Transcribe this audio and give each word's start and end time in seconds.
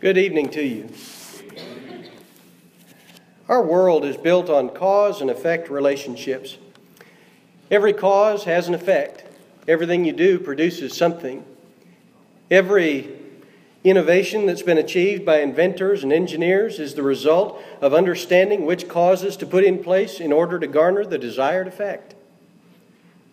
Good 0.00 0.16
evening 0.16 0.48
to 0.52 0.62
you. 0.62 0.88
Our 3.50 3.62
world 3.62 4.06
is 4.06 4.16
built 4.16 4.48
on 4.48 4.70
cause 4.70 5.20
and 5.20 5.30
effect 5.30 5.68
relationships. 5.68 6.56
Every 7.70 7.92
cause 7.92 8.44
has 8.44 8.66
an 8.66 8.72
effect. 8.72 9.24
Everything 9.68 10.06
you 10.06 10.14
do 10.14 10.38
produces 10.38 10.96
something. 10.96 11.44
Every 12.50 13.10
innovation 13.84 14.46
that's 14.46 14.62
been 14.62 14.78
achieved 14.78 15.26
by 15.26 15.40
inventors 15.40 16.02
and 16.02 16.14
engineers 16.14 16.78
is 16.78 16.94
the 16.94 17.02
result 17.02 17.62
of 17.82 17.92
understanding 17.92 18.64
which 18.64 18.88
causes 18.88 19.36
to 19.36 19.46
put 19.46 19.64
in 19.64 19.84
place 19.84 20.18
in 20.18 20.32
order 20.32 20.58
to 20.58 20.66
garner 20.66 21.04
the 21.04 21.18
desired 21.18 21.68
effect. 21.68 22.14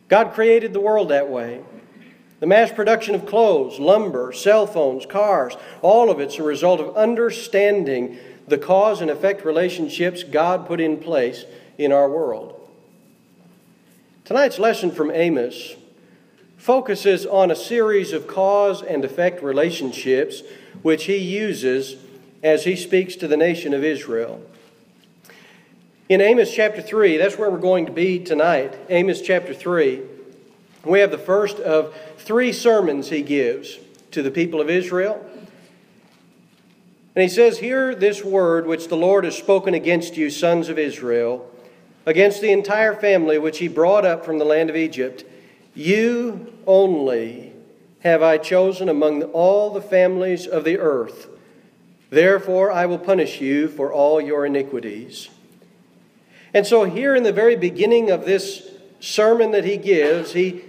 God 0.09 0.33
created 0.33 0.73
the 0.73 0.81
world 0.81 1.07
that 1.07 1.29
way. 1.29 1.61
The 2.39 2.47
mass 2.47 2.71
production 2.71 3.15
of 3.15 3.25
clothes, 3.25 3.79
lumber, 3.79 4.31
cell 4.31 4.67
phones, 4.67 5.05
cars, 5.05 5.55
all 5.81 6.11
of 6.11 6.19
it's 6.19 6.37
a 6.37 6.43
result 6.43 6.79
of 6.79 6.95
understanding 6.95 8.17
the 8.47 8.59
cause 8.59 9.01
and 9.01 9.09
effect 9.09 9.43
relationships 9.43 10.23
God 10.23 10.67
put 10.67 10.79
in 10.79 10.97
place 10.97 11.45
in 11.77 11.91
our 11.91 12.09
world. 12.09 12.53
Tonight's 14.23 14.59
lesson 14.59 14.91
from 14.91 15.09
Amos 15.09 15.75
focuses 16.57 17.25
on 17.25 17.49
a 17.49 17.55
series 17.55 18.13
of 18.13 18.27
cause 18.27 18.81
and 18.81 19.03
effect 19.03 19.41
relationships 19.41 20.43
which 20.81 21.05
he 21.05 21.17
uses 21.17 21.95
as 22.43 22.65
he 22.65 22.75
speaks 22.75 23.15
to 23.15 23.27
the 23.27 23.37
nation 23.37 23.73
of 23.73 23.83
Israel. 23.83 24.43
In 26.07 26.21
Amos 26.21 26.53
chapter 26.53 26.81
3, 26.81 27.17
that's 27.17 27.37
where 27.37 27.49
we're 27.49 27.57
going 27.57 27.85
to 27.85 27.91
be 27.91 28.19
tonight. 28.19 28.77
Amos 28.89 29.21
chapter 29.21 29.53
3. 29.53 30.01
We 30.87 30.99
have 31.01 31.11
the 31.11 31.17
first 31.17 31.59
of 31.59 31.95
three 32.17 32.53
sermons 32.53 33.09
he 33.09 33.21
gives 33.21 33.79
to 34.11 34.21
the 34.21 34.31
people 34.31 34.61
of 34.61 34.69
Israel. 34.69 35.23
And 37.15 37.23
he 37.23 37.29
says, 37.29 37.59
Hear 37.59 37.95
this 37.95 38.23
word 38.23 38.67
which 38.67 38.89
the 38.89 38.95
Lord 38.95 39.23
has 39.23 39.35
spoken 39.35 39.73
against 39.73 40.17
you, 40.17 40.29
sons 40.29 40.69
of 40.69 40.77
Israel, 40.77 41.51
against 42.05 42.41
the 42.41 42.51
entire 42.51 42.95
family 42.95 43.37
which 43.37 43.57
he 43.57 43.67
brought 43.67 44.05
up 44.05 44.23
from 44.23 44.37
the 44.37 44.45
land 44.45 44.69
of 44.69 44.75
Egypt. 44.75 45.23
You 45.73 46.53
only 46.65 47.53
have 48.01 48.21
I 48.21 48.37
chosen 48.37 48.87
among 48.87 49.23
all 49.23 49.71
the 49.71 49.81
families 49.81 50.45
of 50.45 50.63
the 50.63 50.77
earth. 50.77 51.27
Therefore 52.09 52.71
I 52.71 52.85
will 52.85 52.99
punish 52.99 53.41
you 53.41 53.67
for 53.67 53.91
all 53.91 54.21
your 54.21 54.45
iniquities. 54.45 55.29
And 56.53 56.65
so, 56.65 56.85
here 56.85 57.15
in 57.15 57.23
the 57.23 57.33
very 57.33 57.55
beginning 57.55 58.09
of 58.09 58.25
this 58.25 58.69
sermon 58.99 59.51
that 59.51 59.65
he 59.65 59.77
gives, 59.77 60.33
he 60.33 60.63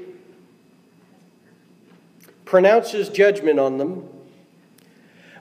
pronounces 2.49 3.11
judgment 3.11 3.61
on 3.61 3.77
them, 3.77 4.09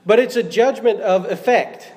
but 0.04 0.18
it's 0.18 0.36
a 0.36 0.42
judgment 0.42 1.00
of 1.00 1.24
effect. 1.24 1.90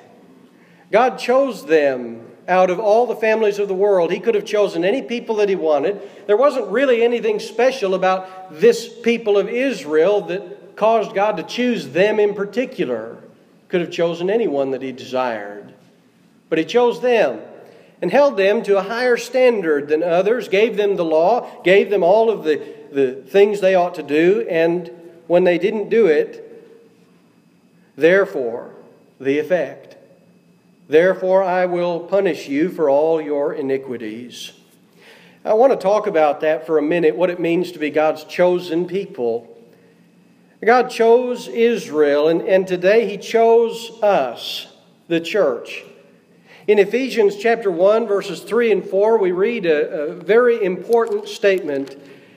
God 0.90 1.18
chose 1.18 1.66
them 1.66 2.26
out 2.48 2.70
of 2.70 2.80
all 2.80 3.06
the 3.06 3.16
families 3.16 3.58
of 3.58 3.68
the 3.68 3.74
world. 3.74 4.10
He 4.10 4.20
could 4.20 4.34
have 4.34 4.46
chosen 4.46 4.86
any 4.86 5.02
people 5.02 5.36
that 5.36 5.50
he 5.50 5.54
wanted. 5.54 6.00
There 6.26 6.36
wasn't 6.38 6.68
really 6.68 7.02
anything 7.02 7.40
special 7.40 7.94
about 7.94 8.58
this 8.58 8.88
people 8.88 9.36
of 9.36 9.50
Israel 9.50 10.22
that 10.22 10.76
caused 10.76 11.14
God 11.14 11.36
to 11.36 11.42
choose 11.42 11.90
them 11.90 12.18
in 12.18 12.32
particular. 12.32 13.18
Could 13.68 13.82
have 13.82 13.90
chosen 13.90 14.30
anyone 14.30 14.70
that 14.70 14.80
he 14.80 14.92
desired. 14.92 15.74
But 16.48 16.56
he 16.56 16.64
chose 16.64 17.02
them 17.02 17.38
and 18.00 18.10
held 18.10 18.38
them 18.38 18.62
to 18.62 18.78
a 18.78 18.82
higher 18.82 19.18
standard 19.18 19.88
than 19.88 20.02
others, 20.02 20.48
gave 20.48 20.78
them 20.78 20.96
the 20.96 21.04
law, 21.04 21.62
gave 21.64 21.90
them 21.90 22.02
all 22.02 22.30
of 22.30 22.44
the, 22.44 22.62
the 22.90 23.12
things 23.12 23.60
they 23.60 23.74
ought 23.74 23.94
to 23.96 24.02
do, 24.02 24.46
and 24.48 24.90
when 25.32 25.44
they 25.44 25.56
didn't 25.56 25.88
do 25.88 26.08
it, 26.08 26.62
therefore, 27.96 28.70
the 29.18 29.38
effect. 29.38 29.96
Therefore, 30.88 31.42
I 31.42 31.64
will 31.64 32.00
punish 32.00 32.48
you 32.48 32.68
for 32.68 32.90
all 32.90 33.18
your 33.18 33.54
iniquities. 33.54 34.52
I 35.42 35.54
want 35.54 35.72
to 35.72 35.78
talk 35.78 36.06
about 36.06 36.40
that 36.40 36.66
for 36.66 36.76
a 36.76 36.82
minute, 36.82 37.16
what 37.16 37.30
it 37.30 37.40
means 37.40 37.72
to 37.72 37.78
be 37.78 37.88
God's 37.88 38.24
chosen 38.24 38.86
people. 38.86 39.58
God 40.62 40.90
chose 40.90 41.48
Israel, 41.48 42.28
and, 42.28 42.42
and 42.42 42.66
today 42.66 43.08
He 43.08 43.16
chose 43.16 43.90
us, 44.02 44.66
the 45.08 45.18
church. 45.18 45.82
In 46.66 46.78
Ephesians 46.78 47.36
chapter 47.36 47.70
1, 47.70 48.06
verses 48.06 48.42
3 48.42 48.70
and 48.70 48.84
4, 48.84 49.16
we 49.16 49.32
read 49.32 49.64
a, 49.64 50.10
a 50.10 50.14
very 50.14 50.62
important 50.62 51.26
statement 51.26 51.96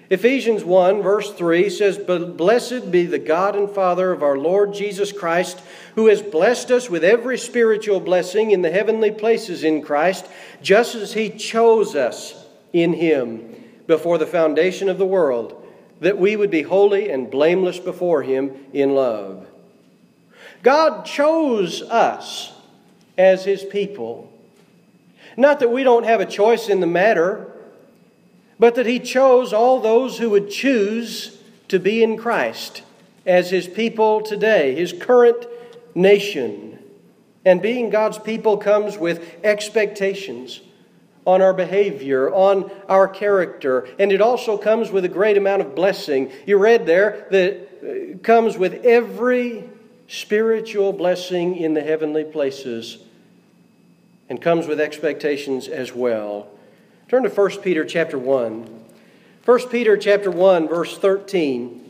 Ephesians 0.10 0.64
1, 0.64 1.02
verse 1.02 1.32
3 1.34 1.70
says, 1.70 1.98
Blessed 1.98 2.92
be 2.92 3.06
the 3.06 3.18
God 3.18 3.56
and 3.56 3.70
Father 3.70 4.12
of 4.12 4.22
our 4.22 4.38
Lord 4.38 4.74
Jesus 4.74 5.12
Christ, 5.12 5.60
who 5.96 6.08
has 6.08 6.22
blessed 6.22 6.70
us 6.70 6.90
with 6.90 7.04
every 7.04 7.40
spiritual 7.40 8.00
blessing 8.00 8.52
in 8.52 8.62
the 8.62 8.70
heavenly 8.70 9.10
places 9.10 9.64
in 9.64 9.82
Christ, 9.82 10.28
just 10.62 10.94
as 10.94 11.14
he 11.14 11.32
chose 11.32 11.96
us 11.96 12.46
in 12.72 12.94
him 12.94 13.56
before 13.88 14.20
the 14.20 14.28
foundation 14.28 14.90
of 14.90 15.00
the 15.00 15.06
world, 15.06 15.66
that 16.02 16.20
we 16.20 16.36
would 16.36 16.52
be 16.52 16.62
holy 16.62 17.10
and 17.10 17.32
blameless 17.32 17.80
before 17.80 18.22
him 18.22 18.52
in 18.74 18.94
love. 18.94 19.48
God 20.62 21.06
chose 21.06 21.82
us 21.82 22.54
as 23.18 23.44
his 23.44 23.64
people. 23.64 24.32
Not 25.36 25.60
that 25.62 25.72
we 25.72 25.84
don't 25.84 26.06
have 26.06 26.22
a 26.22 26.26
choice 26.26 26.70
in 26.70 26.80
the 26.80 26.88
matter 26.88 27.55
but 28.60 28.76
that 28.76 28.86
he 28.86 29.00
chose 29.00 29.54
all 29.54 29.80
those 29.80 30.18
who 30.18 30.30
would 30.30 30.50
choose 30.50 31.42
to 31.68 31.80
be 31.80 32.02
in 32.04 32.18
Christ 32.18 32.84
as 33.26 33.50
his 33.50 33.68
people 33.68 34.22
today, 34.22 34.76
his 34.76 34.94
current 34.94 35.46
nation. 35.94 36.80
And 37.44 37.62
being 37.62 37.90
God's 37.90 38.18
people 38.18 38.58
comes 38.58 38.98
with 38.98 39.36
expectations 39.44 40.62
on 41.26 41.42
our 41.42 41.54
behavior, 41.54 42.32
on 42.34 42.70
our 42.88 43.08
character, 43.08 43.88
and 43.98 44.12
it 44.12 44.22
also 44.22 44.58
comes 44.58 44.92
with 44.92 45.06
a 45.06 45.10
great 45.10 45.38
amount 45.38 45.62
of 45.62 45.74
blessing. 45.74 46.32
You 46.46 46.58
read 46.58 46.86
there 46.86 47.28
that 47.32 48.16
uh, 48.16 48.18
comes 48.20 48.58
with 48.58 48.86
every 48.86 49.68
spiritual 50.08 50.94
blessing 50.94 51.56
in 51.56 51.74
the 51.74 51.82
heavenly 51.82 52.24
places 52.24 53.00
and 54.30 54.40
comes 54.40 54.68
with 54.68 54.80
expectations 54.80 55.68
as 55.68 55.94
well. 55.94 56.48
Turn 57.16 57.24
to 57.24 57.30
1 57.30 57.62
Peter 57.62 57.86
chapter 57.86 58.20
1. 58.20 58.68
1 59.46 59.60
Peter 59.70 59.96
chapter 59.96 60.30
1 60.30 60.68
verse 60.68 60.98
13. 60.98 61.82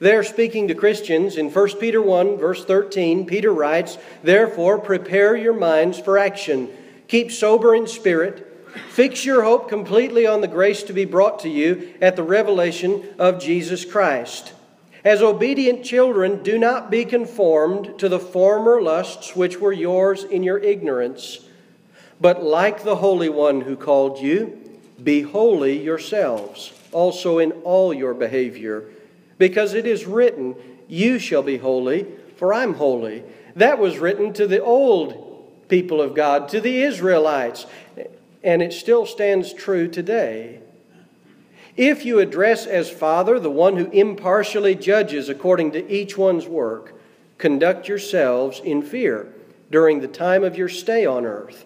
There 0.00 0.24
speaking 0.24 0.66
to 0.66 0.74
Christians 0.74 1.36
in 1.36 1.48
1 1.48 1.68
Peter 1.78 2.02
1 2.02 2.36
verse 2.36 2.64
13, 2.64 3.26
Peter 3.26 3.52
writes, 3.52 3.96
"Therefore 4.24 4.80
prepare 4.80 5.36
your 5.36 5.52
minds 5.52 6.00
for 6.00 6.18
action. 6.18 6.68
Keep 7.06 7.30
sober 7.30 7.76
in 7.76 7.86
spirit. 7.86 8.44
Fix 8.88 9.24
your 9.24 9.42
hope 9.42 9.68
completely 9.68 10.26
on 10.26 10.40
the 10.40 10.48
grace 10.48 10.82
to 10.82 10.92
be 10.92 11.04
brought 11.04 11.38
to 11.38 11.48
you 11.48 11.90
at 12.00 12.16
the 12.16 12.24
revelation 12.24 13.04
of 13.20 13.38
Jesus 13.38 13.84
Christ." 13.84 14.52
As 15.04 15.22
obedient 15.22 15.84
children, 15.84 16.42
do 16.42 16.58
not 16.58 16.90
be 16.90 17.04
conformed 17.04 18.00
to 18.00 18.08
the 18.08 18.18
former 18.18 18.82
lusts 18.82 19.36
which 19.36 19.60
were 19.60 19.72
yours 19.72 20.24
in 20.24 20.42
your 20.42 20.58
ignorance. 20.58 21.44
But 22.20 22.42
like 22.42 22.82
the 22.82 22.96
Holy 22.96 23.28
One 23.28 23.60
who 23.60 23.76
called 23.76 24.18
you, 24.18 24.58
be 25.02 25.22
holy 25.22 25.80
yourselves, 25.82 26.72
also 26.90 27.38
in 27.38 27.52
all 27.62 27.94
your 27.94 28.14
behavior, 28.14 28.84
because 29.38 29.74
it 29.74 29.86
is 29.86 30.06
written, 30.06 30.56
You 30.88 31.18
shall 31.18 31.42
be 31.42 31.58
holy, 31.58 32.06
for 32.36 32.52
I'm 32.52 32.74
holy. 32.74 33.22
That 33.54 33.78
was 33.78 33.98
written 33.98 34.32
to 34.34 34.46
the 34.46 34.62
old 34.62 35.68
people 35.68 36.00
of 36.00 36.14
God, 36.14 36.48
to 36.48 36.60
the 36.60 36.82
Israelites, 36.82 37.66
and 38.42 38.62
it 38.62 38.72
still 38.72 39.06
stands 39.06 39.52
true 39.52 39.86
today. 39.86 40.60
If 41.76 42.04
you 42.04 42.18
address 42.18 42.66
as 42.66 42.90
Father 42.90 43.38
the 43.38 43.50
one 43.50 43.76
who 43.76 43.88
impartially 43.90 44.74
judges 44.74 45.28
according 45.28 45.72
to 45.72 45.88
each 45.88 46.18
one's 46.18 46.48
work, 46.48 46.94
conduct 47.36 47.86
yourselves 47.86 48.60
in 48.64 48.82
fear 48.82 49.32
during 49.70 50.00
the 50.00 50.08
time 50.08 50.42
of 50.42 50.56
your 50.56 50.68
stay 50.68 51.06
on 51.06 51.24
earth 51.24 51.64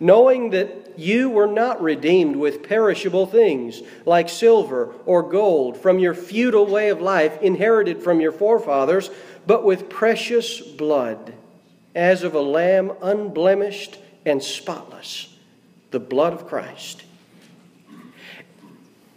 knowing 0.00 0.50
that 0.50 0.98
you 0.98 1.30
were 1.30 1.46
not 1.46 1.82
redeemed 1.82 2.36
with 2.36 2.62
perishable 2.62 3.26
things 3.26 3.82
like 4.04 4.28
silver 4.28 4.94
or 5.06 5.22
gold 5.22 5.76
from 5.76 5.98
your 5.98 6.14
futile 6.14 6.66
way 6.66 6.88
of 6.88 7.00
life 7.00 7.40
inherited 7.40 8.02
from 8.02 8.20
your 8.20 8.32
forefathers, 8.32 9.10
but 9.46 9.64
with 9.64 9.88
precious 9.88 10.60
blood, 10.60 11.34
as 11.94 12.22
of 12.22 12.34
a 12.34 12.40
lamb 12.40 12.92
unblemished 13.02 13.98
and 14.24 14.42
spotless, 14.42 15.34
the 15.90 16.00
blood 16.00 16.32
of 16.32 16.46
Christ. 16.46 17.04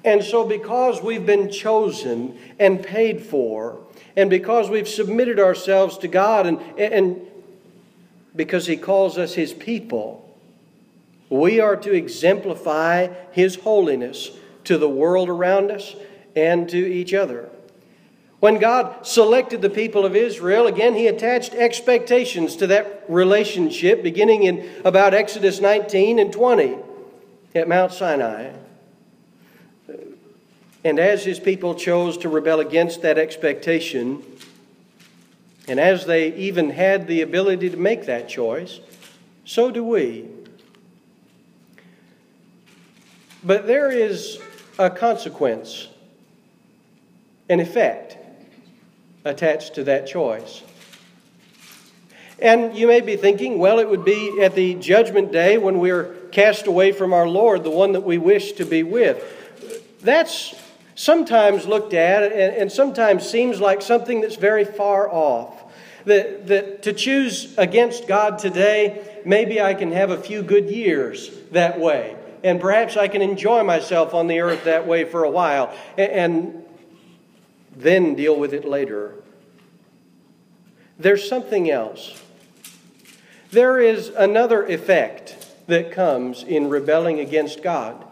And 0.04 0.24
so, 0.24 0.48
because 0.48 1.02
we've 1.02 1.26
been 1.26 1.52
chosen 1.52 2.40
and 2.60 2.84
paid 2.84 3.22
for, 3.22 3.80
and 4.16 4.30
because 4.30 4.70
we've 4.70 4.88
submitted 4.88 5.40
ourselves 5.40 6.00
to 6.00 6.08
God, 6.08 6.48
and, 6.48 6.60
and 6.78 7.22
because 8.36 8.66
He 8.66 8.78
calls 8.78 9.20
us 9.20 9.36
His 9.36 9.54
people, 9.54 10.31
we 11.32 11.62
are 11.62 11.78
to 11.78 11.94
exemplify 11.94 13.08
His 13.32 13.56
holiness 13.56 14.32
to 14.66 14.78
the 14.78 14.90
world 14.90 15.30
around 15.30 15.72
us 15.72 15.96
and 16.36 16.70
to 16.70 16.78
each 16.78 17.14
other. 17.14 17.50
When 18.42 18.60
God 18.60 19.08
selected 19.08 19.62
the 19.62 19.70
people 19.70 20.06
of 20.06 20.16
Israel, 20.16 20.68
again, 20.68 20.94
He 20.94 21.08
attached 21.08 21.54
expectations 21.54 22.58
to 22.58 22.68
that 22.68 23.06
relationship 23.08 24.04
beginning 24.04 24.44
in 24.44 24.70
about 24.84 25.14
Exodus 25.14 25.62
19 25.62 26.20
and 26.20 26.34
20 26.34 26.78
at 27.56 27.68
Mount 27.68 27.94
Sinai. 27.94 28.52
And 30.84 31.00
as 31.00 31.24
His 31.24 31.40
people 31.40 31.76
chose 31.76 32.18
to 32.20 32.30
rebel 32.30 32.60
against 32.60 33.04
that 33.04 33.18
expectation, 33.18 34.22
and 35.68 35.80
as 35.80 36.06
they 36.06 36.34
even 36.34 36.72
had 36.72 37.08
the 37.08 37.22
ability 37.22 37.70
to 37.70 37.78
make 37.78 38.06
that 38.08 38.28
choice, 38.28 38.82
so 39.46 39.72
do 39.72 39.84
we. 39.84 40.28
But 43.44 43.66
there 43.66 43.90
is 43.90 44.40
a 44.78 44.90
consequence, 44.90 45.88
an 47.50 47.60
effect 47.60 48.18
attached 49.26 49.76
to 49.76 49.84
that 49.86 50.08
choice. 50.08 50.62
And 52.40 52.76
you 52.76 52.88
may 52.88 53.02
be 53.02 53.16
thinking, 53.16 53.60
well, 53.60 53.80
it 53.80 53.88
would 53.88 54.04
be 54.04 54.42
at 54.42 54.56
the 54.56 54.74
judgment 54.76 55.32
day 55.32 55.60
when 55.60 55.80
we're 55.80 56.16
cast 56.32 56.66
away 56.66 56.92
from 56.92 57.14
our 57.14 57.28
Lord, 57.28 57.64
the 57.64 57.70
one 57.70 57.92
that 57.92 58.02
we 58.02 58.18
wish 58.18 58.54
to 58.54 58.66
be 58.66 58.82
with. 58.82 59.24
That's 60.02 60.56
sometimes 60.96 61.68
looked 61.68 61.94
at 61.94 62.32
and, 62.32 62.72
sometimes 62.72 63.30
seems 63.30 63.60
like 63.62 63.82
something 63.82 64.22
that's 64.22 64.36
very 64.36 64.66
far 64.66 65.10
off. 65.10 65.60
That, 66.06 66.48
that 66.48 66.82
to 66.84 66.94
choose 66.94 67.56
against 67.60 68.08
God 68.08 68.40
today, 68.40 69.22
maybe 69.24 69.62
I 69.62 69.76
can 69.76 69.92
have 69.92 70.10
a 70.10 70.18
few 70.18 70.42
good 70.42 70.68
years 70.68 71.30
that 71.52 71.80
way. 71.80 72.16
And 72.44 72.60
perhaps 72.60 72.98
I 72.98 73.08
can 73.08 73.22
enjoy 73.22 73.64
myself 73.64 74.14
on 74.14 74.28
the 74.28 74.40
earth 74.40 74.64
that 74.64 74.88
way 74.88 75.06
for 75.06 75.24
a 75.24 75.30
while. 75.30 75.74
and, 75.98 76.62
then 77.76 78.16
deal 78.16 78.36
with 78.36 78.54
it 78.54 78.66
later. 78.66 79.16
There's 81.00 81.28
something 81.28 81.70
else. 81.70 82.22
There 83.52 83.80
is 83.80 84.10
another 84.10 84.66
effect 84.66 85.48
that 85.68 85.92
comes 85.92 86.44
in 86.44 86.70
rebelling 86.70 87.20
against 87.20 87.64
God. 87.64 88.06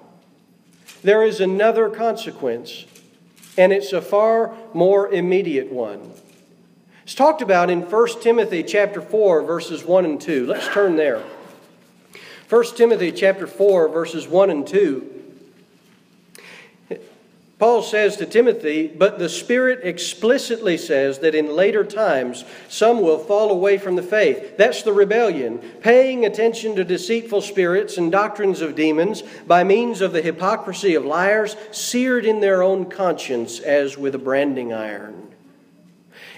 There 1.04 1.24
is 1.24 1.40
another 1.40 1.90
consequence, 1.90 2.86
and 3.58 3.72
it's 3.72 3.94
a 3.94 4.02
far 4.02 4.54
more 4.74 5.10
immediate 5.10 5.72
one. 5.72 6.12
It's 7.04 7.16
talked 7.16 7.42
about 7.42 7.70
in 7.70 7.82
1 7.82 8.22
Timothy 8.22 8.64
chapter 8.64 9.02
4 9.02 9.44
verses 9.44 9.84
1 9.84 10.06
and 10.06 10.22
2. 10.22 10.46
Let's 10.46 10.68
turn 10.68 10.96
there. 10.96 11.24
1 12.50 12.64
Timothy 12.76 13.12
chapter 13.12 13.46
4 13.46 13.90
verses 13.90 14.28
1 14.28 14.50
and 14.50 14.68
2. 14.68 15.16
Paul 17.60 17.84
says 17.84 18.16
to 18.18 18.26
Timothy, 18.26 18.88
but 18.88 19.20
the 19.20 19.28
Spirit 19.28 19.82
explicitly 19.84 20.78
says 20.78 21.20
that 21.20 21.36
in 21.36 21.54
later 21.54 21.84
times 21.84 22.46
some 22.70 23.02
will 23.02 23.20
fall 23.20 23.52
away 23.52 23.78
from 23.78 23.98
the 23.98 24.02
faith. 24.02 24.56
That's 24.58 24.82
the 24.82 24.94
rebellion, 24.94 25.60
paying 25.82 26.26
attention 26.26 26.78
to 26.78 26.86
deceitful 26.86 27.42
spirits 27.42 27.98
and 27.98 28.12
doctrines 28.12 28.62
of 28.62 28.76
demons 28.76 29.24
by 29.46 29.66
means 29.66 30.00
of 30.00 30.14
the 30.14 30.22
hypocrisy 30.22 30.96
of 30.96 31.04
liars, 31.04 31.58
seared 31.72 32.26
in 32.26 32.40
their 32.40 32.64
own 32.64 32.90
conscience 32.90 33.60
as 33.60 33.98
with 33.98 34.16
a 34.16 34.20
branding 34.20 34.72
iron. 34.72 35.30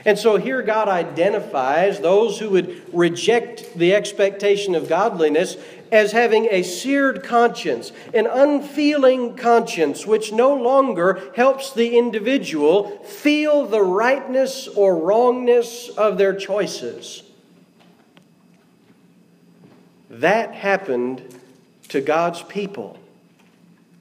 And 0.04 0.18
so 0.18 0.38
here 0.38 0.64
God 0.64 0.88
identifies 0.88 2.00
those 2.00 2.40
who 2.40 2.50
would 2.50 2.92
reject 2.92 3.78
the 3.78 3.94
expectation 3.94 4.74
of 4.74 4.90
godliness 4.90 5.56
as 5.92 6.14
having 6.14 6.48
a 6.50 6.64
seared 6.64 7.24
conscience, 7.24 7.92
an 8.14 8.26
unfeeling 8.26 9.36
conscience, 9.36 10.06
which 10.06 10.32
no 10.32 10.54
longer 10.54 11.22
helps 11.36 11.74
the 11.74 11.98
individual 11.98 12.98
feel 13.00 13.66
the 13.66 13.82
rightness 13.82 14.68
or 14.70 14.96
wrongness 14.98 15.90
of 15.90 16.18
their 16.18 16.34
choices. 16.34 17.24
That 20.10 20.54
happened 20.54 21.24
to 21.90 22.00
God's 22.00 22.42
people 22.44 22.98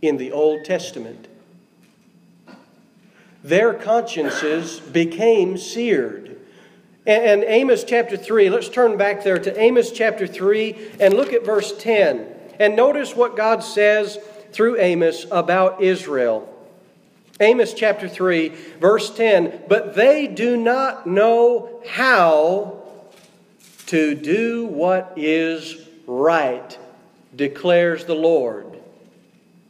in 0.02 0.16
the 0.16 0.32
Old 0.32 0.64
Testament. 0.64 1.26
Their 3.42 3.72
consciences 3.72 4.80
became 4.80 5.56
seared. 5.56 6.19
And, 7.06 7.44
Amos 7.44 7.82
chapter 7.84 8.16
3, 8.16 8.50
let's 8.50 8.68
turn 8.68 8.98
back 8.98 9.24
there 9.24 9.38
to 9.38 9.58
Amos 9.58 9.90
chapter 9.90 10.26
3 10.26 10.92
and 11.00 11.14
look 11.14 11.32
at 11.32 11.44
verse 11.44 11.72
10. 11.78 12.26
And 12.58 12.76
notice 12.76 13.16
what 13.16 13.36
God 13.36 13.64
says 13.64 14.18
through 14.52 14.78
Amos 14.78 15.26
about 15.30 15.82
Israel. 15.82 16.46
Amos 17.40 17.72
chapter 17.72 18.06
3, 18.06 18.48
verse 18.80 19.10
10 19.16 19.62
But 19.66 19.94
they 19.94 20.26
do 20.26 20.58
not 20.58 21.06
know 21.06 21.80
how 21.88 22.82
to 23.86 24.14
do 24.14 24.66
what 24.66 25.14
is 25.16 25.88
right, 26.06 26.78
declares 27.34 28.04
the 28.04 28.14
Lord. 28.14 28.78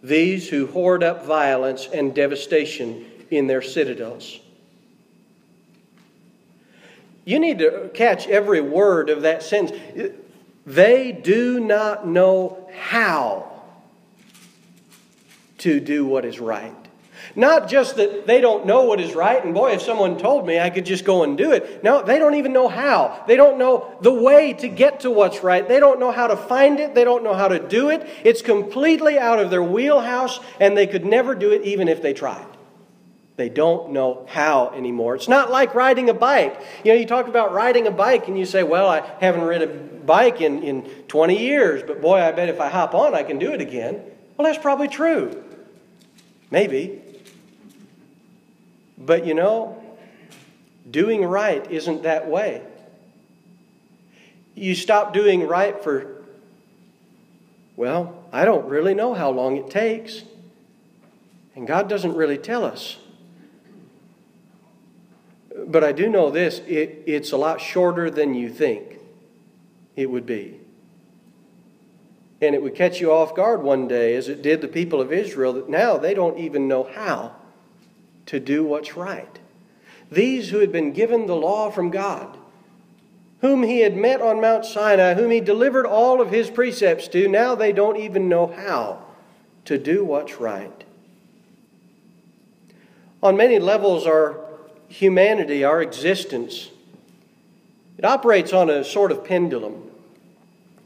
These 0.03 0.49
who 0.49 0.67
hoard 0.67 1.05
up 1.05 1.27
violence 1.27 1.87
and 1.93 2.13
devastation 2.13 3.07
in 3.31 3.47
their 3.47 3.63
citadels. 3.63 4.40
You 7.25 7.39
need 7.39 7.59
to 7.59 7.91
catch 7.95 8.27
every 8.27 8.61
word 8.61 9.11
of 9.11 9.23
that 9.23 9.43
sentence. 9.43 9.79
They 10.67 11.13
do 11.13 11.61
not 11.61 12.07
know 12.07 12.69
how 12.79 13.63
to 15.59 15.81
do 15.81 16.07
what 16.07 16.25
is 16.25 16.41
right. 16.41 16.75
Not 17.37 17.69
just 17.69 17.97
that 17.97 18.27
they 18.27 18.41
don't 18.41 18.67
know 18.67 18.83
what 18.83 19.01
is 19.01 19.15
right, 19.15 19.45
and 19.45 19.55
boy, 19.55 19.73
if 19.73 19.83
someone 19.83 20.19
told 20.19 20.47
me, 20.47 20.59
I 20.59 20.71
could 20.71 20.85
just 20.85 21.05
go 21.05 21.23
and 21.23 21.39
do 21.39 21.53
it. 21.53 21.85
No, 21.85 22.03
they 22.03 22.19
don't 22.19 22.35
even 22.35 22.53
know 22.53 22.67
how. 22.67 23.23
They 23.29 23.37
don't 23.37 23.59
know 23.59 23.97
the 24.01 24.13
way 24.13 24.53
to 24.55 24.69
get 24.69 25.01
to 25.01 25.11
what's 25.11 25.43
right. 25.43 25.67
They 25.67 25.79
don't 25.79 26.01
know 26.01 26.11
how 26.11 26.27
to 26.27 26.37
find 26.37 26.81
it. 26.81 26.95
They 26.95 27.05
don't 27.05 27.23
know 27.23 27.35
how 27.35 27.49
to 27.49 27.59
do 27.59 27.91
it. 27.91 28.09
It's 28.25 28.43
completely 28.43 29.19
out 29.19 29.39
of 29.39 29.51
their 29.51 29.63
wheelhouse, 29.63 30.41
and 30.59 30.77
they 30.77 30.87
could 30.87 31.05
never 31.05 31.35
do 31.35 31.53
it 31.53 31.63
even 31.63 31.89
if 31.89 32.03
they 32.03 32.15
tried. 32.15 32.47
They 33.37 33.49
don't 33.49 33.93
know 33.93 34.27
how 34.29 34.71
anymore. 34.71 35.15
It's 35.15 35.29
not 35.29 35.51
like 35.51 35.75
riding 35.75 36.11
a 36.11 36.15
bike. 36.15 36.61
You 36.85 36.93
know, 36.93 36.99
you 36.99 37.07
talk 37.07 37.27
about 37.27 37.53
riding 37.53 37.87
a 37.87 37.91
bike 37.91 38.29
and 38.29 38.39
you 38.39 38.45
say, 38.45 38.63
well, 38.63 38.89
I 38.89 39.01
haven't 39.21 39.43
ridden 39.43 39.71
a 39.71 40.05
bike 40.05 40.41
in, 40.41 40.63
in 40.63 40.83
20 41.09 41.39
years, 41.39 41.83
but 41.83 42.03
boy, 42.03 42.21
I 42.21 42.33
bet 42.33 42.49
if 42.49 42.61
I 42.61 42.69
hop 42.69 42.95
on, 42.95 43.15
I 43.15 43.23
can 43.23 43.39
do 43.39 43.53
it 43.53 43.61
again. 43.61 44.03
Well, 44.37 44.47
that's 44.47 44.63
probably 44.63 44.89
true. 44.89 45.43
Maybe. 46.51 47.01
But 48.99 49.25
you 49.27 49.35
know, 49.35 49.83
doing 50.91 51.25
right 51.25 51.71
isn't 51.71 52.03
that 52.03 52.29
way. 52.29 52.63
You 54.55 54.75
stop 54.75 55.15
doing 55.15 55.47
right 55.47 55.83
for, 55.83 56.23
well, 57.77 58.25
I 58.33 58.45
don't 58.45 58.69
really 58.69 58.95
know 58.95 59.15
how 59.15 59.31
long 59.31 59.57
it 59.57 59.71
takes. 59.71 60.25
And 61.55 61.67
God 61.67 61.89
doesn't 61.89 62.15
really 62.15 62.39
tell 62.39 62.65
us. 62.65 62.99
But 65.71 65.85
I 65.85 65.93
do 65.93 66.09
know 66.09 66.31
this 66.31 66.61
it, 66.67 67.05
it's 67.07 67.31
a 67.31 67.37
lot 67.37 67.61
shorter 67.61 68.11
than 68.11 68.35
you 68.35 68.51
think 68.51 68.99
it 69.95 70.11
would 70.11 70.27
be. 70.27 70.59
And 72.41 72.55
it 72.55 72.63
would 72.63 72.75
catch 72.75 73.01
you 73.01 73.13
off 73.13 73.37
guard 73.37 73.63
one 73.63 73.87
day, 73.87 74.17
as 74.17 74.29
it 74.29 74.43
did 74.43 74.63
the 74.63 74.69
people 74.69 75.01
of 75.01 75.13
Israel, 75.13 75.53
that 75.53 75.69
now 75.69 75.97
they 75.97 76.13
don't 76.13 76.39
even 76.39 76.67
know 76.67 76.85
how 76.85 77.37
to 78.27 78.41
do 78.41 78.65
what's 78.65 78.97
right. 78.97 79.39
These 80.11 80.49
who 80.49 80.59
had 80.59 80.73
been 80.73 80.93
given 80.93 81.27
the 81.27 81.37
law 81.37 81.71
from 81.71 81.91
God, 81.91 82.37
whom 83.41 83.63
he 83.63 83.81
had 83.81 83.97
met 83.97 84.21
on 84.21 84.41
Mount 84.41 84.65
Sinai, 84.65 85.15
whom 85.15 85.31
he 85.31 85.41
delivered 85.41 85.87
all 85.87 86.21
of 86.21 86.31
his 86.31 86.51
precepts 86.51 87.07
to, 87.09 87.29
now 87.29 87.55
they 87.55 87.73
don't 87.73 87.97
even 87.97 88.29
know 88.29 88.49
how 88.49 89.05
to 89.67 89.79
do 89.79 90.05
what's 90.05 90.41
right. 90.41 90.85
On 93.23 93.37
many 93.37 93.59
levels, 93.59 94.07
our 94.07 94.50
humanity, 94.91 95.65
our 95.65 95.81
existence, 95.81 96.69
it 97.97 98.05
operates 98.05 98.53
on 98.53 98.69
a 98.69 98.85
sort 98.85 99.13
of 99.13 99.25
pendulum, 99.25 99.91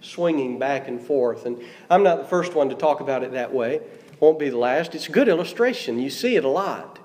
swinging 0.01 0.59
back 0.59 0.87
and 0.87 1.01
forth. 1.01 1.47
And 1.47 1.61
I'm 1.91 2.03
not 2.03 2.19
the 2.19 2.25
first 2.25 2.55
one 2.55 2.69
to 2.69 2.75
talk 2.75 3.01
about 3.01 3.25
it 3.25 3.33
that 3.33 3.53
way, 3.53 3.81
won't 4.21 4.39
be 4.39 4.51
the 4.51 4.59
last. 4.59 4.95
It's 4.95 5.09
a 5.09 5.13
good 5.13 5.29
illustration. 5.29 5.99
You 5.99 6.11
see 6.11 6.37
it 6.37 6.45
a 6.45 6.49
lot. 6.49 6.99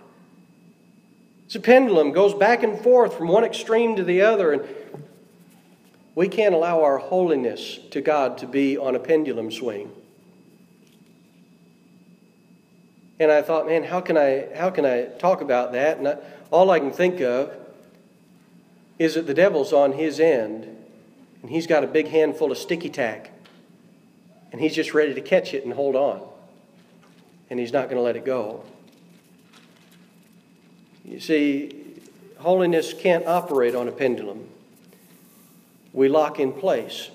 It's 1.46 1.56
a 1.56 1.60
pendulum, 1.60 2.12
goes 2.12 2.36
back 2.36 2.62
and 2.62 2.80
forth 2.80 3.18
from 3.18 3.28
one 3.28 3.44
extreme 3.44 3.96
to 3.96 4.04
the 4.04 4.22
other, 4.22 4.52
and 4.52 4.64
we 6.14 6.28
can't 6.28 6.54
allow 6.54 6.84
our 6.84 6.98
holiness 6.98 7.80
to 7.92 8.02
God 8.02 8.38
to 8.40 8.48
be 8.48 8.78
on 8.78 8.96
a 8.96 9.00
pendulum 9.00 9.52
swing. 9.52 9.92
And 13.20 13.32
I 13.32 13.42
thought, 13.42 13.66
man, 13.66 13.84
how 13.84 14.00
can 14.00 14.18
I 14.18 14.48
how 14.56 14.70
can 14.70 14.86
I 14.86 15.06
talk 15.06 15.42
about 15.42 15.74
that? 15.74 16.00
All 16.52 16.72
I 16.72 16.80
can 16.80 16.92
think 16.92 17.22
of 17.22 17.52
is 18.98 19.16
that 19.16 19.28
the 19.28 19.34
devil's 19.34 19.72
on 19.72 19.94
his 19.94 20.20
end 20.20 20.76
and 21.42 21.50
he's 21.50 21.68
got 21.68 21.84
a 21.84 21.88
big 21.88 22.08
handful 22.08 22.52
of 22.52 22.58
sticky 22.58 22.90
tack 22.90 23.32
and 24.52 24.60
he's 24.60 24.76
just 24.76 24.94
ready 24.94 25.14
to 25.14 25.22
catch 25.22 25.54
it 25.54 25.64
and 25.64 25.74
hold 25.74 25.96
on. 25.96 26.22
And 27.50 27.60
he's 27.60 27.74
not 27.74 27.86
going 27.86 27.98
to 27.98 28.02
let 28.02 28.16
it 28.16 28.26
go. 28.26 28.64
You 31.04 31.20
see, 31.20 31.72
holiness 32.38 32.94
can't 32.94 33.26
operate 33.26 33.76
on 33.76 33.88
a 33.88 33.92
pendulum. 33.92 34.48
We 35.94 36.08
lock 36.08 36.40
in 36.40 36.54
place. 36.54 37.10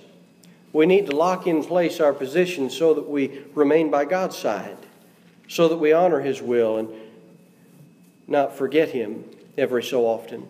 We 0.72 0.86
need 0.86 1.06
to 1.06 1.14
lock 1.14 1.46
in 1.46 1.62
place 1.62 2.00
our 2.00 2.12
position 2.12 2.70
so 2.70 2.94
that 2.94 3.08
we 3.08 3.42
remain 3.54 3.90
by 3.90 4.04
God's 4.04 4.36
side, 4.36 4.76
so 5.48 5.68
that 5.68 5.76
we 5.76 5.92
honor 5.92 6.20
His 6.20 6.42
will 6.42 6.78
and 6.78 6.88
not 8.26 8.57
forget 8.57 8.90
Him 8.90 9.25
every 9.57 9.83
so 9.83 10.07
often. 10.07 10.49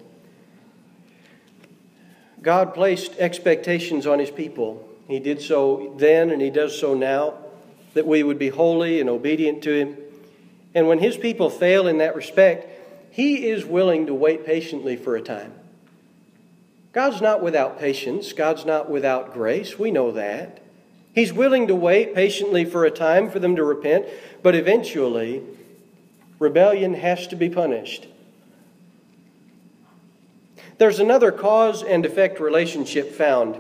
God 2.43 2.75
placed 2.75 3.16
expectations 3.19 4.07
on 4.07 4.19
His 4.19 4.31
people. 4.31 4.87
He 5.09 5.19
did 5.19 5.40
so 5.40 5.95
then 5.99 6.31
and 6.31 6.40
He 6.40 6.50
does 6.50 6.78
so 6.78 6.95
now, 6.95 7.35
that 7.95 8.07
we 8.07 8.23
would 8.23 8.38
be 8.38 8.49
holy 8.49 9.00
and 9.00 9.09
obedient 9.09 9.62
to 9.62 9.73
Him. 9.73 9.97
And 10.75 10.88
when 10.88 10.99
His 10.99 11.16
people 11.16 11.50
fail 11.50 11.87
in 11.87 11.99
that 11.99 12.16
respect, 12.16 12.69
He 13.11 13.49
is 13.49 13.64
willing 13.64 14.07
to 14.07 14.14
wait 14.14 14.45
patiently 14.45 14.97
for 14.97 15.16
a 15.16 15.23
time. 15.23 15.54
God's 16.93 17.21
not 17.21 17.43
without 17.43 17.78
patience, 17.78 18.33
God's 18.33 18.64
not 18.64 18.88
without 18.90 19.33
grace. 19.33 19.78
We 19.78 19.90
know 19.90 20.12
that. 20.12 20.61
He's 21.14 21.33
willing 21.33 21.69
to 21.69 21.75
wait 21.75 22.14
patiently 22.14 22.64
for 22.64 22.85
a 22.85 22.90
time 22.90 23.31
for 23.31 23.38
them 23.38 23.57
to 23.57 23.64
repent, 23.64 24.07
but 24.43 24.54
eventually, 24.54 25.43
rebellion 26.44 26.94
has 26.94 27.26
to 27.28 27.36
be 27.36 27.48
punished. 27.48 28.06
There's 30.76 31.00
another 31.00 31.32
cause 31.32 31.82
and 31.82 32.04
effect 32.04 32.38
relationship 32.38 33.12
found 33.12 33.58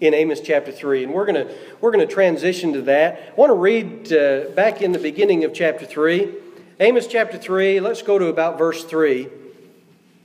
in 0.00 0.12
Amos 0.12 0.40
chapter 0.40 0.70
3, 0.70 1.04
and 1.04 1.14
we're 1.14 1.24
going 1.24 1.46
to 1.46 1.54
we're 1.80 1.92
to 1.92 2.06
transition 2.06 2.74
to 2.74 2.82
that. 2.82 3.32
I 3.32 3.34
want 3.34 3.50
to 3.50 3.54
read 3.54 4.12
uh, 4.12 4.50
back 4.54 4.82
in 4.82 4.92
the 4.92 4.98
beginning 4.98 5.44
of 5.44 5.54
chapter 5.54 5.86
3. 5.86 6.34
Amos 6.80 7.06
chapter 7.06 7.38
3, 7.38 7.80
let's 7.80 8.02
go 8.02 8.18
to 8.18 8.26
about 8.26 8.58
verse 8.58 8.84
3. 8.84 9.28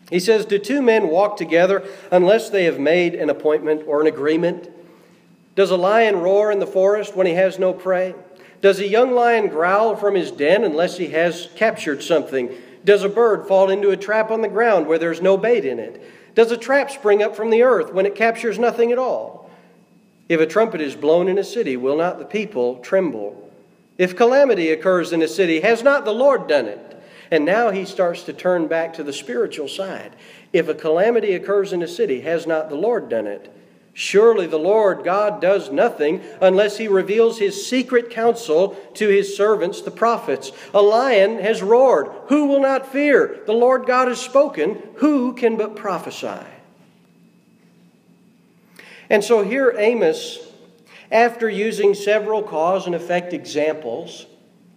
He 0.10 0.20
says, 0.20 0.46
Do 0.46 0.60
two 0.60 0.82
men 0.82 1.08
walk 1.08 1.38
together 1.38 1.88
unless 2.12 2.50
they 2.50 2.66
have 2.66 2.80
made 2.80 3.16
an 3.16 3.30
appointment 3.30 3.84
or 3.88 4.02
an 4.02 4.08
agreement? 4.08 4.70
Does 5.56 5.72
a 5.72 5.78
lion 5.78 6.18
roar 6.18 6.52
in 6.52 6.60
the 6.60 6.68
forest 6.68 7.16
when 7.16 7.28
he 7.28 7.34
has 7.34 7.58
no 7.58 7.72
prey? 7.72 8.14
Does 8.62 8.80
a 8.80 8.88
young 8.88 9.12
lion 9.12 9.48
growl 9.48 9.96
from 9.96 10.16
his 10.16 10.32
den 10.32 10.64
unless 10.64 10.98
he 10.98 11.08
has 11.08 11.50
captured 11.56 12.04
something? 12.04 12.50
Does 12.86 13.04
a 13.04 13.10
bird 13.10 13.48
fall 13.48 13.70
into 13.70 13.90
a 13.90 13.98
trap 13.98 14.32
on 14.32 14.42
the 14.42 14.48
ground 14.48 14.88
where 14.88 15.00
there's 15.00 15.22
no 15.22 15.38
bait 15.38 15.66
in 15.66 15.80
it? 15.80 16.02
Does 16.36 16.52
a 16.52 16.58
trap 16.58 16.90
spring 16.90 17.22
up 17.22 17.36
from 17.36 17.50
the 17.50 17.64
earth 17.64 17.94
when 17.94 18.06
it 18.06 18.16
captures 18.16 18.60
nothing 18.60 18.92
at 18.92 18.98
all? 18.98 19.50
If 20.30 20.40
a 20.40 20.46
trumpet 20.46 20.80
is 20.80 20.96
blown 20.96 21.28
in 21.28 21.38
a 21.38 21.44
city, 21.44 21.76
will 21.76 21.98
not 21.98 22.20
the 22.20 22.26
people 22.26 22.78
tremble? 22.78 23.52
If 23.98 24.16
calamity 24.16 24.72
occurs 24.72 25.12
in 25.12 25.22
a 25.22 25.28
city, 25.28 25.60
has 25.62 25.84
not 25.84 26.06
the 26.06 26.14
Lord 26.14 26.48
done 26.48 26.68
it? 26.68 27.04
And 27.30 27.46
now 27.46 27.72
he 27.72 27.86
starts 27.86 28.24
to 28.24 28.34
turn 28.34 28.68
back 28.68 28.94
to 28.94 29.04
the 29.04 29.14
spiritual 29.14 29.68
side. 29.68 30.16
If 30.54 30.68
a 30.68 30.74
calamity 30.74 31.34
occurs 31.34 31.74
in 31.74 31.82
a 31.82 31.88
city, 31.88 32.22
has 32.22 32.48
not 32.48 32.70
the 32.70 32.76
Lord 32.76 33.10
done 33.10 33.28
it? 33.28 33.54
Surely 33.94 34.48
the 34.48 34.58
Lord 34.58 35.04
God 35.04 35.42
does 35.42 35.70
nothing 35.70 36.22
unless 36.40 36.78
he 36.78 36.88
reveals 36.88 37.40
his 37.40 37.68
secret 37.68 38.10
counsel 38.10 38.70
to 38.94 39.10
his 39.10 39.36
servants, 39.36 39.82
the 39.82 39.92
prophets. 39.92 40.52
A 40.74 40.82
lion 40.82 41.40
has 41.40 41.62
roared. 41.62 42.08
Who 42.28 42.46
will 42.46 42.62
not 42.62 42.88
fear? 42.88 43.42
The 43.46 43.54
Lord 43.54 43.86
God 43.86 44.08
has 44.08 44.22
spoken. 44.22 44.82
Who 44.98 45.34
can 45.34 45.58
but 45.58 45.76
prophesy? 45.76 46.46
And 49.10 49.22
so 49.22 49.44
here 49.44 49.76
Amos, 49.78 50.40
after 51.12 51.50
using 51.50 51.94
several 51.94 52.44
cause 52.44 52.86
and 52.86 52.96
effect 52.96 53.34
examples, 53.34 54.26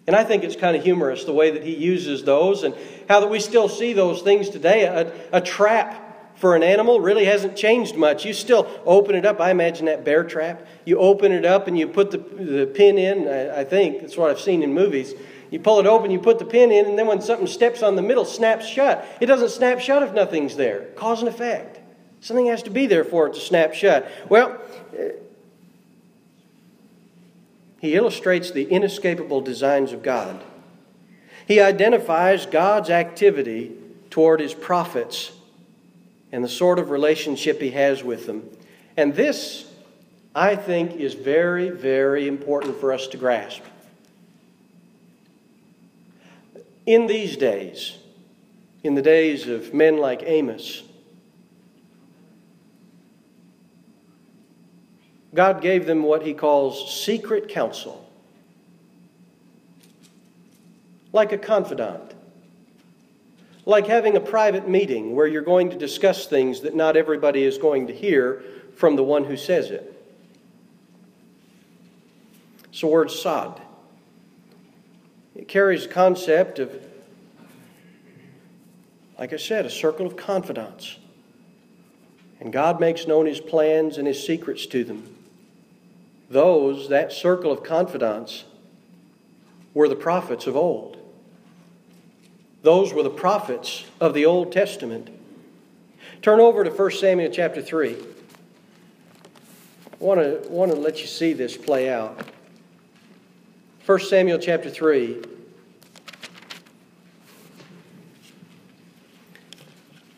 and 0.09 0.16
I 0.16 0.25
think 0.25 0.42
it's 0.42 0.56
kind 0.56 0.76
of 0.76 0.83
humorous 0.83 1.25
the 1.25 1.33
way 1.33 1.52
that 1.52 1.62
he 1.62 1.75
uses 1.75 2.25
those 2.25 2.64
and 2.64 2.75
how 3.09 3.21
that 3.21 3.30
we 3.30 3.38
still 3.38 3.68
see 3.68 3.92
those 3.92 4.23
things 4.23 4.50
today. 4.50 4.85
A, 4.85 5.12
a 5.33 5.40
trap 5.40 6.03
for 6.36 6.56
an 6.56 6.62
animal 6.62 7.00
really 7.00 7.24
hasn't 7.24 7.56
changed 7.56 7.96
much. 7.96 8.24
You 8.24 8.32
still 8.32 8.68
open 8.84 9.14
it 9.14 9.24
up. 9.24 9.40
I 9.40 9.50
imagine 9.50 9.86
that 9.86 10.04
bear 10.04 10.24
trap. 10.24 10.66
You 10.84 10.98
open 10.98 11.32
it 11.32 11.44
up 11.44 11.68
and 11.68 11.78
you 11.78 11.86
put 11.86 12.10
the, 12.10 12.18
the 12.18 12.66
pin 12.66 12.98
in. 12.98 13.28
I, 13.28 13.60
I 13.60 13.64
think 13.64 14.00
that's 14.00 14.16
what 14.16 14.30
I've 14.30 14.40
seen 14.40 14.62
in 14.62 14.74
movies. 14.74 15.14
You 15.50 15.60
pull 15.60 15.78
it 15.78 15.86
open, 15.86 16.10
you 16.10 16.18
put 16.18 16.40
the 16.40 16.44
pin 16.44 16.72
in, 16.72 16.86
and 16.86 16.98
then 16.98 17.06
when 17.06 17.20
something 17.20 17.46
steps 17.46 17.82
on 17.82 17.94
the 17.94 18.02
middle, 18.02 18.24
snaps 18.24 18.66
shut. 18.66 19.06
It 19.20 19.26
doesn't 19.26 19.50
snap 19.50 19.78
shut 19.78 20.02
if 20.02 20.12
nothing's 20.12 20.56
there. 20.56 20.86
Cause 20.96 21.20
and 21.20 21.28
effect. 21.28 21.78
Something 22.20 22.46
has 22.46 22.62
to 22.64 22.70
be 22.70 22.86
there 22.86 23.04
for 23.04 23.28
it 23.28 23.34
to 23.34 23.40
snap 23.40 23.74
shut. 23.74 24.10
Well, 24.28 24.60
uh, 24.98 25.10
he 27.80 27.94
illustrates 27.94 28.50
the 28.50 28.64
inescapable 28.64 29.42
designs 29.42 29.92
of 29.92 30.02
God. 30.02 30.42
He 31.46 31.60
identifies 31.60 32.46
God's 32.46 32.90
activity 32.90 33.76
toward 34.10 34.40
his 34.40 34.54
prophets 34.54 35.32
and 36.34 36.42
the 36.42 36.48
sort 36.48 36.80
of 36.80 36.90
relationship 36.90 37.60
he 37.60 37.70
has 37.70 38.02
with 38.02 38.26
them. 38.26 38.42
And 38.96 39.14
this, 39.14 39.70
I 40.34 40.56
think, 40.56 40.96
is 40.96 41.14
very, 41.14 41.70
very 41.70 42.26
important 42.26 42.80
for 42.80 42.92
us 42.92 43.06
to 43.06 43.16
grasp. 43.16 43.62
In 46.86 47.06
these 47.06 47.36
days, 47.36 47.96
in 48.82 48.96
the 48.96 49.00
days 49.00 49.46
of 49.46 49.72
men 49.72 49.98
like 49.98 50.24
Amos, 50.24 50.82
God 55.34 55.62
gave 55.62 55.86
them 55.86 56.02
what 56.02 56.26
he 56.26 56.34
calls 56.34 57.00
secret 57.00 57.48
counsel, 57.48 58.10
like 61.12 61.30
a 61.30 61.38
confidant 61.38 62.13
like 63.66 63.87
having 63.87 64.16
a 64.16 64.21
private 64.21 64.68
meeting 64.68 65.14
where 65.14 65.26
you're 65.26 65.42
going 65.42 65.71
to 65.71 65.78
discuss 65.78 66.26
things 66.26 66.61
that 66.61 66.75
not 66.75 66.97
everybody 66.97 67.44
is 67.44 67.59
going 67.59 67.87
to 67.87 67.94
hear 67.94 68.42
from 68.76 68.97
the 68.97 69.02
one 69.02 69.25
who 69.25 69.37
says 69.37 69.71
it. 69.71 69.90
It's 72.64 72.80
the 72.80 72.87
word 72.88 73.11
sod. 73.11 73.61
It 75.35 75.49
carries 75.49 75.87
a 75.87 75.88
concept 75.88 76.59
of, 76.59 76.73
like 79.18 79.33
I 79.33 79.37
said, 79.37 79.64
a 79.64 79.71
circle 79.71 80.06
of 80.06 80.16
confidants. 80.16 80.99
And 82.40 82.52
God 82.52 82.80
makes 82.80 83.06
known 83.06 83.26
his 83.26 83.40
plans 83.40 83.97
and 83.97 84.06
his 84.06 84.25
secrets 84.25 84.66
to 84.66 84.85
them. 84.85 85.16
Those, 86.28 86.88
that 86.88 87.12
circle 87.12 87.50
of 87.50 87.62
confidants, 87.62 88.44
were 89.73 89.88
the 89.88 89.97
prophets 89.97 90.47
of 90.47 90.56
old. 90.56 90.99
Those 92.64 92.92
were 92.94 93.02
the 93.02 93.11
prophets 93.11 93.85
of 94.00 94.14
the 94.14 94.25
Old 94.25 94.50
Testament. 94.50 95.11
Turn 96.23 96.40
over 96.40 96.64
to 96.64 96.71
1 96.71 96.90
Samuel 96.92 97.30
chapter 97.30 97.61
3. 97.61 97.94
I 97.94 97.97
want 99.99 100.18
to, 100.21 100.40
want 100.49 100.73
to 100.73 100.78
let 100.78 101.02
you 101.02 101.06
see 101.06 101.35
this 101.35 101.59
play 101.59 101.90
out. 101.90 102.26
1 103.85 104.00
Samuel 104.00 104.38
chapter 104.38 104.71
3. 104.71 105.23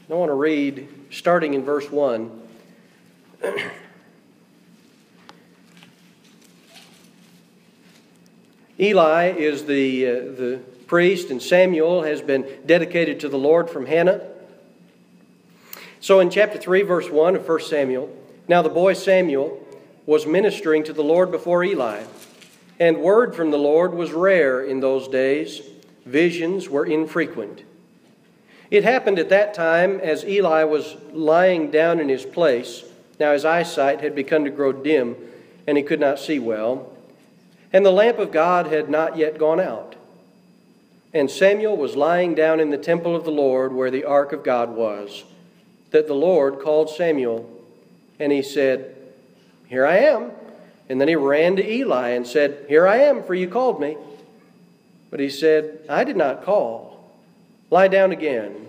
I 0.08 0.14
want 0.14 0.30
to 0.30 0.34
read 0.34 0.88
starting 1.10 1.54
in 1.54 1.64
verse 1.64 1.90
1. 1.90 2.42
Eli 8.78 9.32
is 9.32 9.66
the, 9.66 10.06
uh, 10.06 10.12
the 10.12 10.60
priest, 10.86 11.30
and 11.30 11.42
Samuel 11.42 12.02
has 12.02 12.22
been 12.22 12.46
dedicated 12.64 13.20
to 13.20 13.28
the 13.28 13.38
Lord 13.38 13.68
from 13.70 13.86
Hannah. 13.86 14.22
So 16.00 16.20
in 16.20 16.30
chapter 16.30 16.58
3, 16.58 16.82
verse 16.82 17.10
1 17.10 17.36
of 17.36 17.48
1 17.48 17.60
Samuel, 17.60 18.14
now 18.48 18.62
the 18.62 18.68
boy 18.68 18.92
Samuel 18.92 19.62
was 20.06 20.26
ministering 20.26 20.84
to 20.84 20.92
the 20.92 21.02
Lord 21.02 21.30
before 21.30 21.64
Eli, 21.64 22.04
and 22.78 22.98
word 22.98 23.34
from 23.34 23.50
the 23.50 23.58
Lord 23.58 23.92
was 23.94 24.12
rare 24.12 24.64
in 24.64 24.80
those 24.80 25.08
days, 25.08 25.62
visions 26.04 26.68
were 26.68 26.86
infrequent. 26.86 27.64
It 28.70 28.84
happened 28.84 29.18
at 29.18 29.30
that 29.30 29.54
time 29.54 29.98
as 30.00 30.24
Eli 30.24 30.64
was 30.64 30.96
lying 31.12 31.70
down 31.70 31.98
in 31.98 32.08
his 32.08 32.24
place. 32.24 32.84
Now 33.18 33.32
his 33.32 33.44
eyesight 33.44 34.00
had 34.00 34.14
begun 34.14 34.44
to 34.44 34.50
grow 34.50 34.72
dim, 34.72 35.16
and 35.66 35.76
he 35.76 35.82
could 35.82 36.00
not 36.00 36.20
see 36.20 36.38
well, 36.38 36.92
and 37.72 37.84
the 37.84 37.90
lamp 37.90 38.18
of 38.18 38.30
God 38.30 38.66
had 38.66 38.88
not 38.88 39.16
yet 39.16 39.38
gone 39.38 39.58
out. 39.58 39.95
And 41.16 41.30
Samuel 41.30 41.78
was 41.78 41.96
lying 41.96 42.34
down 42.34 42.60
in 42.60 42.68
the 42.68 42.76
temple 42.76 43.16
of 43.16 43.24
the 43.24 43.30
Lord 43.30 43.72
where 43.72 43.90
the 43.90 44.04
ark 44.04 44.32
of 44.32 44.44
God 44.44 44.76
was, 44.76 45.24
that 45.90 46.06
the 46.06 46.14
Lord 46.14 46.60
called 46.60 46.90
Samuel, 46.90 47.48
and 48.20 48.30
he 48.30 48.42
said, 48.42 48.94
Here 49.66 49.86
I 49.86 49.96
am. 49.96 50.30
And 50.90 51.00
then 51.00 51.08
he 51.08 51.16
ran 51.16 51.56
to 51.56 51.66
Eli 51.66 52.10
and 52.10 52.26
said, 52.26 52.66
Here 52.68 52.86
I 52.86 52.98
am, 52.98 53.22
for 53.22 53.34
you 53.34 53.48
called 53.48 53.80
me. 53.80 53.96
But 55.10 55.20
he 55.20 55.30
said, 55.30 55.86
I 55.88 56.04
did 56.04 56.18
not 56.18 56.44
call. 56.44 57.10
Lie 57.70 57.88
down 57.88 58.12
again. 58.12 58.68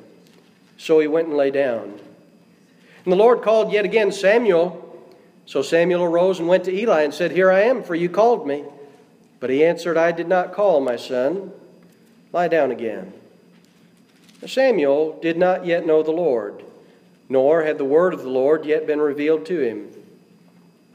So 0.77 1.01
he 1.01 1.07
went 1.07 1.27
and 1.27 1.35
lay 1.35 1.51
down. 1.51 1.99
And 3.03 3.11
the 3.11 3.17
Lord 3.17 3.41
called 3.41 3.73
yet 3.73 3.83
again 3.83 4.13
Samuel. 4.13 5.05
So 5.45 5.61
Samuel 5.61 6.05
arose 6.05 6.39
and 6.39 6.47
went 6.47 6.63
to 6.63 6.73
Eli 6.73 7.01
and 7.01 7.13
said, 7.13 7.31
Here 7.31 7.51
I 7.51 7.63
am, 7.63 7.83
for 7.83 7.93
you 7.93 8.07
called 8.07 8.47
me. 8.47 8.63
But 9.41 9.49
he 9.49 9.65
answered, 9.65 9.97
I 9.97 10.13
did 10.13 10.29
not 10.29 10.53
call, 10.53 10.79
my 10.79 10.95
son. 10.95 11.51
Lie 12.37 12.49
down 12.49 12.69
again. 12.69 13.13
Samuel 14.45 15.17
did 15.23 15.39
not 15.39 15.65
yet 15.65 15.87
know 15.87 16.03
the 16.03 16.11
Lord, 16.11 16.63
nor 17.27 17.63
had 17.63 17.79
the 17.79 17.83
word 17.83 18.13
of 18.13 18.21
the 18.21 18.29
Lord 18.29 18.63
yet 18.63 18.85
been 18.85 19.01
revealed 19.01 19.43
to 19.47 19.59
him. 19.59 19.87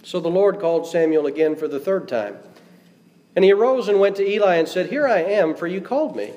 So 0.04 0.20
the 0.20 0.28
Lord 0.28 0.60
called 0.60 0.86
Samuel 0.86 1.26
again 1.26 1.56
for 1.56 1.66
the 1.66 1.80
third 1.80 2.06
time. 2.06 2.36
And 3.34 3.44
he 3.44 3.52
arose 3.52 3.88
and 3.88 3.98
went 3.98 4.14
to 4.18 4.24
Eli 4.24 4.54
and 4.54 4.68
said, 4.68 4.90
Here 4.90 5.04
I 5.04 5.18
am, 5.18 5.56
for 5.56 5.66
you 5.66 5.80
called 5.80 6.14
me. 6.14 6.30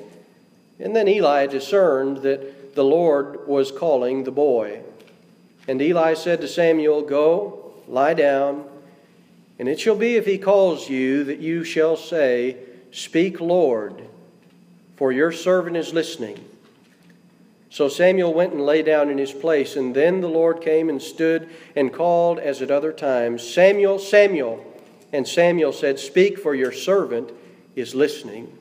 And 0.80 0.96
then 0.96 1.06
Eli 1.06 1.46
discerned 1.46 2.22
that 2.22 2.74
the 2.74 2.82
Lord 2.82 3.46
was 3.46 3.70
calling 3.70 4.24
the 4.24 4.32
boy. 4.32 4.80
And 5.68 5.80
Eli 5.80 6.14
said 6.14 6.40
to 6.40 6.48
Samuel, 6.48 7.02
Go, 7.02 7.74
lie 7.86 8.14
down, 8.14 8.64
and 9.56 9.68
it 9.68 9.78
shall 9.78 9.94
be 9.94 10.16
if 10.16 10.26
he 10.26 10.36
calls 10.36 10.90
you 10.90 11.22
that 11.22 11.38
you 11.38 11.62
shall 11.62 11.96
say, 11.96 12.56
Speak, 12.90 13.40
Lord, 13.40 14.02
for 14.96 15.12
your 15.12 15.32
servant 15.32 15.76
is 15.76 15.92
listening. 15.92 16.42
So 17.70 17.88
Samuel 17.88 18.32
went 18.32 18.52
and 18.52 18.64
lay 18.64 18.82
down 18.82 19.10
in 19.10 19.18
his 19.18 19.32
place, 19.32 19.76
and 19.76 19.94
then 19.94 20.20
the 20.20 20.28
Lord 20.28 20.62
came 20.62 20.88
and 20.88 21.00
stood 21.00 21.50
and 21.74 21.92
called 21.92 22.38
as 22.38 22.62
at 22.62 22.70
other 22.70 22.92
times, 22.92 23.46
Samuel, 23.46 23.98
Samuel. 23.98 24.64
And 25.12 25.28
Samuel 25.28 25.72
said, 25.72 25.98
Speak, 25.98 26.38
for 26.38 26.54
your 26.54 26.72
servant 26.72 27.30
is 27.74 27.94
listening. 27.94 28.56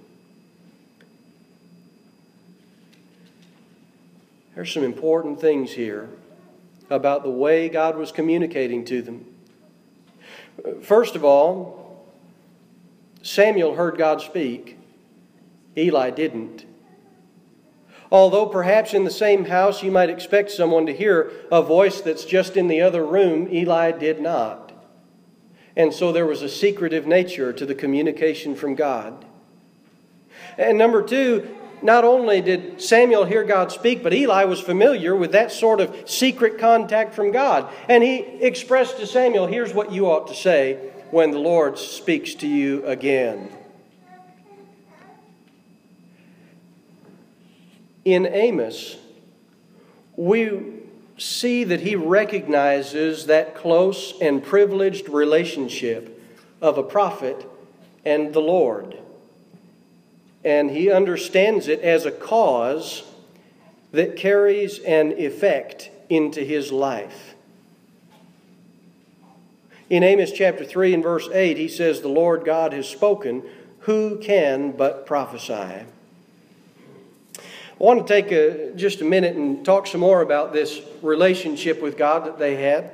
There's 4.54 4.74
some 4.74 4.84
important 4.84 5.40
things 5.42 5.72
here 5.72 6.10
about 6.90 7.24
the 7.24 7.30
way 7.30 7.68
God 7.68 7.98
was 7.98 8.12
communicating 8.12 8.86
to 8.86 9.02
them. 9.02 9.26
First 10.82 11.16
of 11.16 11.26
all, 11.26 12.06
Samuel 13.22 13.76
heard 13.76 13.98
God 13.98 14.22
speak, 14.22 14.78
Eli 15.78 16.10
didn't. 16.10 16.66
Although 18.12 18.46
perhaps 18.46 18.94
in 18.94 19.04
the 19.04 19.12
same 19.12 19.46
house 19.46 19.84
you 19.84 19.92
might 19.92 20.10
expect 20.10 20.52
someone 20.52 20.86
to 20.86 20.96
hear 20.96 21.32
a 21.52 21.62
voice 21.62 22.02
that's 22.02 22.26
just 22.26 22.56
in 22.56 22.68
the 22.68 22.82
other 22.82 23.06
room, 23.06 23.48
Eli 23.52 23.92
did 23.92 24.22
not. 24.22 24.72
And 25.76 25.94
so 25.94 26.12
there 26.12 26.26
was 26.26 26.42
a 26.42 26.50
secretive 26.50 27.06
nature 27.06 27.52
to 27.52 27.66
the 27.66 27.76
communication 27.76 28.56
from 28.56 28.76
God. 28.76 29.26
And 30.58 30.78
number 30.78 31.02
two, 31.02 31.56
not 31.82 32.06
only 32.06 32.42
did 32.42 32.82
Samuel 32.82 33.26
hear 33.26 33.44
God 33.44 33.72
speak, 33.72 34.02
but 34.02 34.14
Eli 34.14 34.46
was 34.46 34.62
familiar 34.62 35.16
with 35.16 35.34
that 35.34 35.52
sort 35.52 35.82
of 35.82 36.10
secret 36.10 36.58
contact 36.58 37.14
from 37.14 37.32
God. 37.32 37.72
And 37.90 38.02
he 38.04 38.20
expressed 38.20 38.98
to 38.98 39.08
Samuel, 39.08 39.48
here's 39.48 39.74
what 39.74 39.92
you 39.92 40.08
ought 40.08 40.28
to 40.28 40.36
say 40.36 40.92
when 41.12 41.32
the 41.32 41.40
Lord 41.40 41.78
speaks 41.78 42.34
to 42.36 42.48
you 42.48 42.86
again. 42.86 43.50
In 48.06 48.28
Amos, 48.28 48.98
we 50.16 50.62
see 51.18 51.64
that 51.64 51.82
he 51.82 51.96
recognizes 51.96 53.26
that 53.26 53.56
close 53.56 54.14
and 54.22 54.44
privileged 54.44 55.10
relationship 55.10 56.22
of 56.62 56.78
a 56.78 56.84
prophet 56.84 57.46
and 58.06 58.34
the 58.34 58.42
Lord. 58.42 58.98
And 60.44 60.70
he 60.70 60.92
understands 60.92 61.68
it 61.68 61.82
as 61.82 62.06
a 62.06 62.12
cause 62.12 63.04
that 63.92 64.16
carries 64.16 64.80
an 64.80 65.14
effect 65.14 65.90
into 66.10 66.42
his 66.42 66.72
life. 66.72 67.34
In 69.90 70.04
Amos 70.04 70.32
chapter 70.32 70.64
3 70.66 70.96
and 70.96 71.04
verse 71.04 71.30
8, 71.32 71.58
he 71.58 71.68
says, 71.68 72.02
The 72.02 72.08
Lord 72.08 72.44
God 72.44 72.74
has 72.74 72.88
spoken, 72.88 73.44
who 73.82 74.18
can 74.18 74.72
but 74.72 75.06
prophesy? 75.06 75.86
I 77.80 77.84
want 77.84 78.08
to 78.08 78.14
take 78.14 78.32
a, 78.32 78.74
just 78.76 79.02
a 79.02 79.04
minute 79.04 79.36
and 79.36 79.66
talk 79.66 79.86
some 79.86 80.00
more 80.00 80.22
about 80.22 80.54
this 80.54 80.82
relationship 81.02 81.82
with 81.82 81.98
God 81.98 82.26
that 82.26 82.40
they 82.40 82.56
had. 82.56 82.90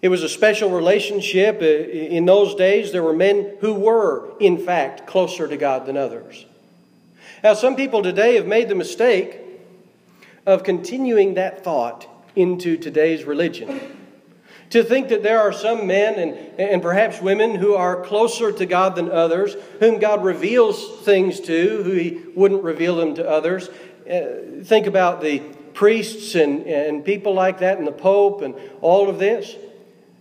It 0.00 0.08
was 0.08 0.22
a 0.22 0.30
special 0.30 0.70
relationship. 0.70 1.60
Uh, 1.60 1.64
in 1.64 2.24
those 2.24 2.54
days, 2.54 2.92
there 2.92 3.02
were 3.02 3.12
men 3.12 3.56
who 3.60 3.74
were, 3.74 4.30
in 4.40 4.56
fact, 4.56 5.06
closer 5.06 5.46
to 5.46 5.58
God 5.58 5.84
than 5.84 5.98
others. 5.98 6.46
Now, 7.44 7.52
some 7.52 7.76
people 7.76 8.02
today 8.02 8.36
have 8.36 8.46
made 8.46 8.70
the 8.70 8.74
mistake 8.74 9.40
of 10.46 10.62
continuing 10.62 11.34
that 11.34 11.62
thought 11.62 12.08
into 12.34 12.78
today's 12.78 13.24
religion. 13.24 14.05
To 14.70 14.82
think 14.82 15.08
that 15.08 15.22
there 15.22 15.40
are 15.40 15.52
some 15.52 15.86
men 15.86 16.18
and, 16.18 16.60
and 16.60 16.82
perhaps 16.82 17.20
women 17.20 17.54
who 17.54 17.74
are 17.74 18.02
closer 18.02 18.50
to 18.50 18.66
God 18.66 18.96
than 18.96 19.10
others, 19.10 19.54
whom 19.78 20.00
God 20.00 20.24
reveals 20.24 21.00
things 21.02 21.40
to, 21.40 21.82
who 21.82 21.92
He 21.92 22.22
wouldn't 22.34 22.62
reveal 22.62 22.96
them 22.96 23.14
to 23.14 23.28
others. 23.28 23.68
Uh, 24.10 24.62
think 24.64 24.86
about 24.86 25.20
the 25.20 25.40
priests 25.74 26.34
and, 26.34 26.66
and 26.66 27.04
people 27.04 27.34
like 27.34 27.58
that, 27.60 27.78
and 27.78 27.86
the 27.86 27.92
Pope, 27.92 28.42
and 28.42 28.54
all 28.80 29.08
of 29.08 29.18
this. 29.18 29.54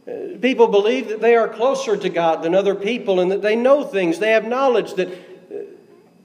Uh, 0.08 0.38
people 0.39 0.67
believe 0.67 1.10
that 1.10 1.21
they 1.21 1.36
are 1.36 1.47
closer 1.47 1.97
to 1.97 2.10
God 2.10 2.43
than 2.43 2.53
other 2.53 2.75
people 2.75 3.19
and 3.19 3.31
that 3.31 3.41
they 3.41 3.55
know 3.55 3.84
things. 3.84 4.19
They 4.19 4.31
have 4.31 4.45
knowledge 4.45 4.93
that 4.95 5.10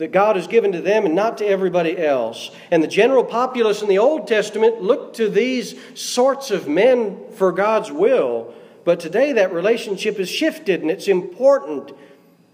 that 0.00 0.12
God 0.12 0.36
has 0.36 0.46
given 0.46 0.72
to 0.72 0.80
them 0.80 1.04
and 1.04 1.14
not 1.14 1.36
to 1.38 1.46
everybody 1.46 1.98
else. 1.98 2.50
And 2.70 2.82
the 2.82 2.88
general 2.88 3.22
populace 3.22 3.82
in 3.82 3.88
the 3.90 3.98
Old 3.98 4.26
Testament 4.26 4.80
looked 4.80 5.16
to 5.16 5.28
these 5.28 5.74
sorts 5.92 6.50
of 6.50 6.66
men 6.66 7.20
for 7.34 7.52
God's 7.52 7.92
will. 7.92 8.54
But 8.86 8.98
today 8.98 9.34
that 9.34 9.52
relationship 9.52 10.16
has 10.16 10.30
shifted 10.30 10.80
and 10.80 10.90
it's 10.90 11.06
important. 11.06 11.92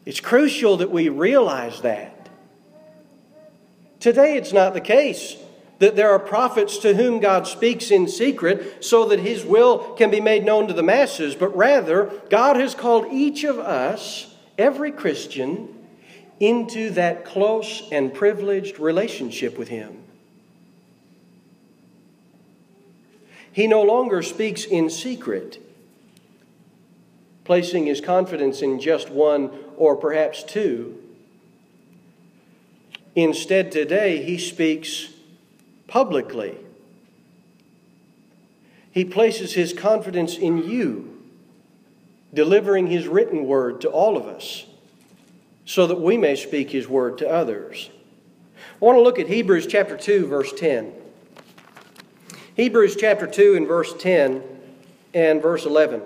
It's 0.04 0.18
crucial 0.18 0.78
that 0.78 0.90
we 0.90 1.08
realize 1.08 1.82
that. 1.82 2.28
Today 4.00 4.36
it's 4.36 4.52
not 4.52 4.74
the 4.74 4.80
case 4.80 5.36
that 5.78 5.94
there 5.94 6.10
are 6.10 6.18
prophets 6.18 6.78
to 6.78 6.96
whom 6.96 7.20
God 7.20 7.46
speaks 7.46 7.92
in 7.92 8.08
secret 8.08 8.84
so 8.84 9.06
that 9.06 9.20
his 9.20 9.44
will 9.44 9.94
can 9.94 10.10
be 10.10 10.20
made 10.20 10.44
known 10.44 10.66
to 10.66 10.74
the 10.74 10.82
masses, 10.82 11.36
but 11.36 11.56
rather, 11.56 12.10
God 12.28 12.56
has 12.56 12.74
called 12.74 13.06
each 13.12 13.44
of 13.44 13.60
us, 13.60 14.34
every 14.58 14.90
Christian, 14.90 15.75
into 16.40 16.90
that 16.90 17.24
close 17.24 17.82
and 17.90 18.12
privileged 18.12 18.78
relationship 18.78 19.56
with 19.58 19.68
Him. 19.68 20.02
He 23.56 23.66
no 23.66 23.82
longer 23.82 24.20
speaks 24.20 24.66
in 24.66 24.90
secret, 24.90 25.58
placing 27.44 27.86
his 27.86 28.02
confidence 28.02 28.60
in 28.60 28.78
just 28.80 29.08
one 29.08 29.50
or 29.78 29.96
perhaps 29.96 30.42
two. 30.42 31.02
Instead, 33.14 33.72
today, 33.72 34.22
he 34.22 34.36
speaks 34.36 35.08
publicly. 35.86 36.58
He 38.90 39.06
places 39.06 39.54
his 39.54 39.72
confidence 39.72 40.36
in 40.36 40.68
you, 40.68 41.18
delivering 42.34 42.88
his 42.88 43.08
written 43.08 43.46
word 43.46 43.80
to 43.80 43.88
all 43.88 44.18
of 44.18 44.26
us 44.26 44.66
so 45.66 45.86
that 45.88 46.00
we 46.00 46.16
may 46.16 46.36
speak 46.36 46.70
his 46.70 46.88
word 46.88 47.18
to 47.18 47.28
others. 47.28 47.90
I 48.80 48.84
want 48.84 48.96
to 48.96 49.02
look 49.02 49.18
at 49.18 49.28
Hebrews 49.28 49.66
chapter 49.66 49.96
2, 49.96 50.26
verse 50.26 50.52
10. 50.52 50.92
Hebrews 52.54 52.96
chapter 52.96 53.26
2 53.26 53.56
and 53.56 53.66
verse 53.66 53.92
10 53.98 54.42
and 55.12 55.42
verse 55.42 55.66
11. 55.66 56.02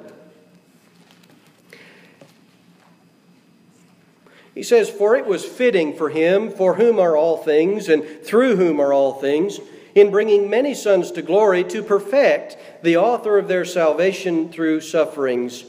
He 4.54 4.62
says, 4.62 4.90
For 4.90 5.14
it 5.14 5.26
was 5.26 5.44
fitting 5.44 5.96
for 5.96 6.08
him, 6.08 6.50
for 6.50 6.74
whom 6.74 6.98
are 6.98 7.16
all 7.16 7.36
things, 7.36 7.88
and 7.88 8.04
through 8.24 8.56
whom 8.56 8.80
are 8.80 8.92
all 8.92 9.14
things, 9.14 9.60
in 9.94 10.10
bringing 10.10 10.48
many 10.48 10.74
sons 10.74 11.12
to 11.12 11.22
glory, 11.22 11.64
to 11.64 11.82
perfect 11.82 12.56
the 12.82 12.96
author 12.96 13.38
of 13.38 13.48
their 13.48 13.64
salvation 13.64 14.50
through 14.50 14.80
sufferings. 14.80 15.64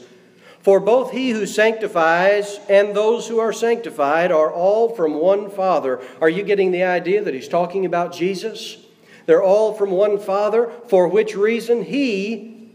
For 0.62 0.78
both 0.78 1.10
he 1.10 1.30
who 1.30 1.44
sanctifies 1.44 2.60
and 2.68 2.94
those 2.94 3.26
who 3.26 3.40
are 3.40 3.52
sanctified 3.52 4.30
are 4.30 4.52
all 4.52 4.94
from 4.94 5.14
one 5.14 5.50
Father. 5.50 6.00
Are 6.20 6.28
you 6.28 6.44
getting 6.44 6.70
the 6.70 6.84
idea 6.84 7.22
that 7.22 7.34
he's 7.34 7.48
talking 7.48 7.84
about 7.84 8.12
Jesus? 8.12 8.78
They're 9.26 9.42
all 9.42 9.74
from 9.74 9.90
one 9.90 10.18
Father, 10.18 10.72
for 10.86 11.08
which 11.08 11.34
reason 11.34 11.84
he, 11.84 12.70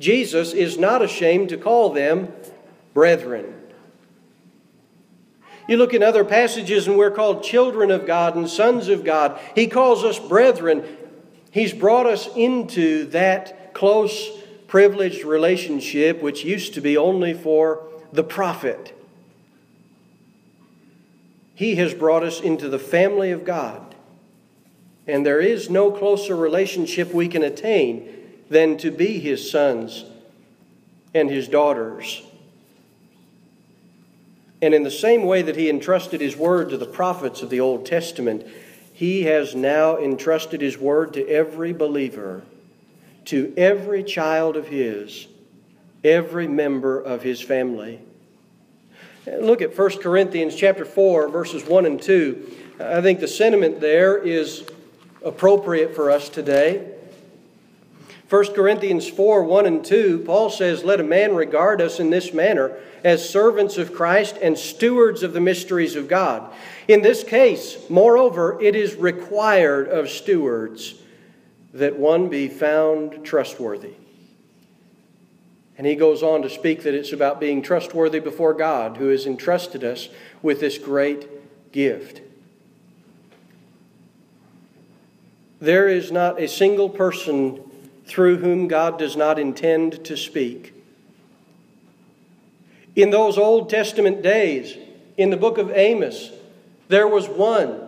Jesus, 0.00 0.52
is 0.52 0.78
not 0.78 1.00
ashamed 1.00 1.50
to 1.50 1.56
call 1.56 1.90
them 1.90 2.32
brethren. 2.92 3.54
You 5.68 5.76
look 5.76 5.94
in 5.94 6.02
other 6.02 6.24
passages, 6.24 6.88
and 6.88 6.96
we're 6.96 7.10
called 7.10 7.44
children 7.44 7.90
of 7.90 8.06
God 8.06 8.34
and 8.34 8.48
sons 8.48 8.88
of 8.88 9.04
God. 9.04 9.38
He 9.54 9.66
calls 9.66 10.02
us 10.02 10.18
brethren. 10.18 10.84
He's 11.52 11.72
brought 11.72 12.06
us 12.06 12.28
into 12.34 13.04
that 13.10 13.74
close 13.74 14.28
privileged 14.68 15.24
relationship 15.24 16.22
which 16.22 16.44
used 16.44 16.74
to 16.74 16.80
be 16.80 16.96
only 16.96 17.34
for 17.34 17.88
the 18.12 18.22
prophet. 18.22 18.94
He 21.54 21.74
has 21.74 21.92
brought 21.92 22.22
us 22.22 22.40
into 22.40 22.68
the 22.68 22.78
family 22.78 23.32
of 23.32 23.44
God. 23.44 23.96
And 25.08 25.26
there 25.26 25.40
is 25.40 25.68
no 25.68 25.90
closer 25.90 26.36
relationship 26.36 27.12
we 27.12 27.26
can 27.26 27.42
attain 27.42 28.08
than 28.48 28.76
to 28.78 28.92
be 28.92 29.18
his 29.18 29.50
sons 29.50 30.04
and 31.12 31.28
his 31.28 31.48
daughters. 31.48 32.22
And 34.62 34.74
in 34.74 34.82
the 34.82 34.90
same 34.90 35.24
way 35.24 35.42
that 35.42 35.56
he 35.56 35.70
entrusted 35.70 36.20
his 36.20 36.36
word 36.36 36.68
to 36.70 36.76
the 36.76 36.86
prophets 36.86 37.42
of 37.42 37.50
the 37.50 37.60
Old 37.60 37.86
Testament, 37.86 38.46
He 38.98 39.22
has 39.22 39.54
now 39.54 39.96
entrusted 39.96 40.60
His 40.60 40.76
word 40.76 41.12
to 41.12 41.24
every 41.28 41.72
believer, 41.72 42.42
to 43.28 43.52
every 43.58 44.02
child 44.02 44.56
of 44.56 44.66
His, 44.68 45.26
every 46.02 46.48
member 46.48 46.98
of 46.98 47.22
His 47.22 47.42
family. 47.42 48.00
Look 49.26 49.60
at 49.60 49.76
1 49.76 49.98
Corinthians 49.98 50.54
chapter 50.54 50.86
4 50.86 51.28
verses 51.28 51.62
1 51.64 51.84
and 51.84 52.00
2. 52.00 52.56
I 52.80 53.02
think 53.02 53.20
the 53.20 53.28
sentiment 53.28 53.80
there 53.80 54.16
is 54.16 54.64
appropriate 55.22 55.94
for 55.94 56.10
us 56.10 56.30
today. 56.30 56.94
1 58.30 58.54
Corinthians 58.54 59.06
4 59.06 59.44
1 59.44 59.66
and 59.66 59.84
2, 59.84 60.22
Paul 60.24 60.48
says, 60.48 60.82
Let 60.82 61.00
a 61.00 61.04
man 61.04 61.34
regard 61.34 61.82
us 61.82 62.00
in 62.00 62.08
this 62.08 62.32
manner 62.32 62.78
as 63.04 63.28
servants 63.28 63.76
of 63.76 63.92
Christ 63.92 64.38
and 64.40 64.56
stewards 64.56 65.22
of 65.22 65.34
the 65.34 65.40
mysteries 65.40 65.96
of 65.96 66.08
God. 66.08 66.50
In 66.88 67.02
this 67.02 67.22
case, 67.24 67.76
moreover, 67.90 68.58
it 68.62 68.74
is 68.74 68.94
required 68.94 69.88
of 69.88 70.08
stewards 70.08 70.94
that 71.72 71.98
one 71.98 72.28
be 72.28 72.48
found 72.48 73.24
trustworthy. 73.24 73.94
And 75.76 75.86
he 75.86 75.94
goes 75.94 76.22
on 76.22 76.42
to 76.42 76.50
speak 76.50 76.82
that 76.82 76.94
it's 76.94 77.12
about 77.12 77.38
being 77.38 77.62
trustworthy 77.62 78.18
before 78.18 78.52
God, 78.52 78.96
who 78.96 79.08
has 79.08 79.26
entrusted 79.26 79.84
us 79.84 80.08
with 80.42 80.58
this 80.60 80.76
great 80.76 81.28
gift. 81.70 82.20
There 85.60 85.88
is 85.88 86.10
not 86.10 86.40
a 86.40 86.48
single 86.48 86.88
person 86.88 87.60
through 88.06 88.38
whom 88.38 88.68
God 88.68 88.98
does 88.98 89.16
not 89.16 89.38
intend 89.38 90.04
to 90.04 90.16
speak. 90.16 90.74
In 92.96 93.10
those 93.10 93.38
Old 93.38 93.70
Testament 93.70 94.22
days, 94.22 94.76
in 95.16 95.30
the 95.30 95.36
book 95.36 95.58
of 95.58 95.70
Amos, 95.70 96.32
there 96.88 97.06
was 97.06 97.28
one, 97.28 97.80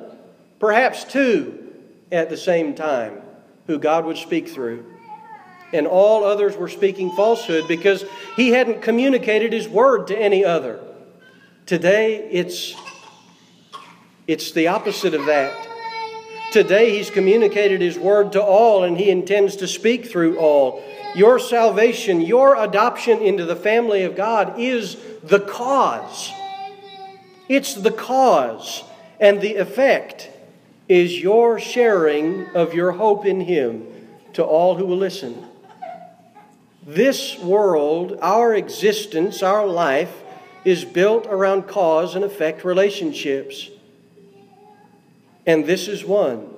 perhaps 0.60 1.04
two 1.04 1.72
at 2.12 2.28
the 2.28 2.36
same 2.36 2.74
time, 2.74 3.19
who 3.70 3.78
God 3.78 4.04
would 4.04 4.16
speak 4.16 4.48
through. 4.48 4.84
And 5.72 5.86
all 5.86 6.24
others 6.24 6.56
were 6.56 6.68
speaking 6.68 7.12
falsehood 7.12 7.68
because 7.68 8.04
he 8.34 8.50
hadn't 8.50 8.82
communicated 8.82 9.52
his 9.52 9.68
word 9.68 10.08
to 10.08 10.18
any 10.18 10.44
other. 10.44 10.80
Today, 11.66 12.28
it's, 12.32 12.74
it's 14.26 14.50
the 14.50 14.66
opposite 14.66 15.14
of 15.14 15.26
that. 15.26 15.68
Today, 16.50 16.96
He's 16.96 17.10
communicated 17.10 17.80
His 17.80 17.96
word 17.96 18.32
to 18.32 18.42
all, 18.42 18.82
and 18.82 18.98
He 18.98 19.08
intends 19.08 19.54
to 19.56 19.68
speak 19.68 20.06
through 20.06 20.36
all. 20.38 20.82
Your 21.14 21.38
salvation, 21.38 22.20
your 22.20 22.56
adoption 22.56 23.20
into 23.20 23.44
the 23.44 23.54
family 23.54 24.02
of 24.02 24.16
God 24.16 24.58
is 24.58 24.96
the 25.22 25.38
cause. 25.38 26.32
It's 27.48 27.74
the 27.74 27.92
cause, 27.92 28.82
and 29.20 29.40
the 29.40 29.56
effect 29.56 30.29
is 30.90 31.20
your 31.20 31.60
sharing 31.60 32.48
of 32.48 32.74
your 32.74 32.90
hope 32.90 33.24
in 33.24 33.40
Him 33.40 33.86
to 34.32 34.42
all 34.42 34.74
who 34.74 34.84
will 34.84 34.96
listen. 34.96 35.46
This 36.84 37.38
world, 37.38 38.18
our 38.20 38.52
existence, 38.56 39.40
our 39.40 39.64
life, 39.64 40.12
is 40.64 40.84
built 40.84 41.28
around 41.28 41.68
cause 41.68 42.16
and 42.16 42.24
effect 42.24 42.64
relationships. 42.64 43.70
And 45.46 45.64
this 45.64 45.86
is 45.86 46.04
one. 46.04 46.48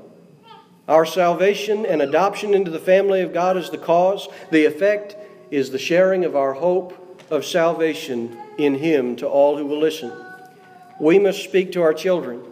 Our 0.89 1.05
salvation 1.05 1.85
and 1.85 2.01
adoption 2.01 2.55
into 2.55 2.71
the 2.71 2.79
family 2.79 3.21
of 3.21 3.35
God 3.35 3.59
is 3.59 3.69
the 3.69 3.77
cause. 3.77 4.29
The 4.51 4.65
effect 4.65 5.15
is 5.51 5.71
the 5.71 5.79
sharing 5.79 6.25
of 6.25 6.35
our 6.35 6.55
hope 6.55 7.23
of 7.31 7.45
salvation 7.45 8.39
in 8.57 8.77
Him 8.77 9.15
to 9.17 9.29
all 9.29 9.59
who 9.59 9.67
will 9.67 9.81
listen. 9.81 10.11
We 10.99 11.19
must 11.19 11.45
speak 11.45 11.73
to 11.73 11.83
our 11.83 11.93
children. 11.93 12.52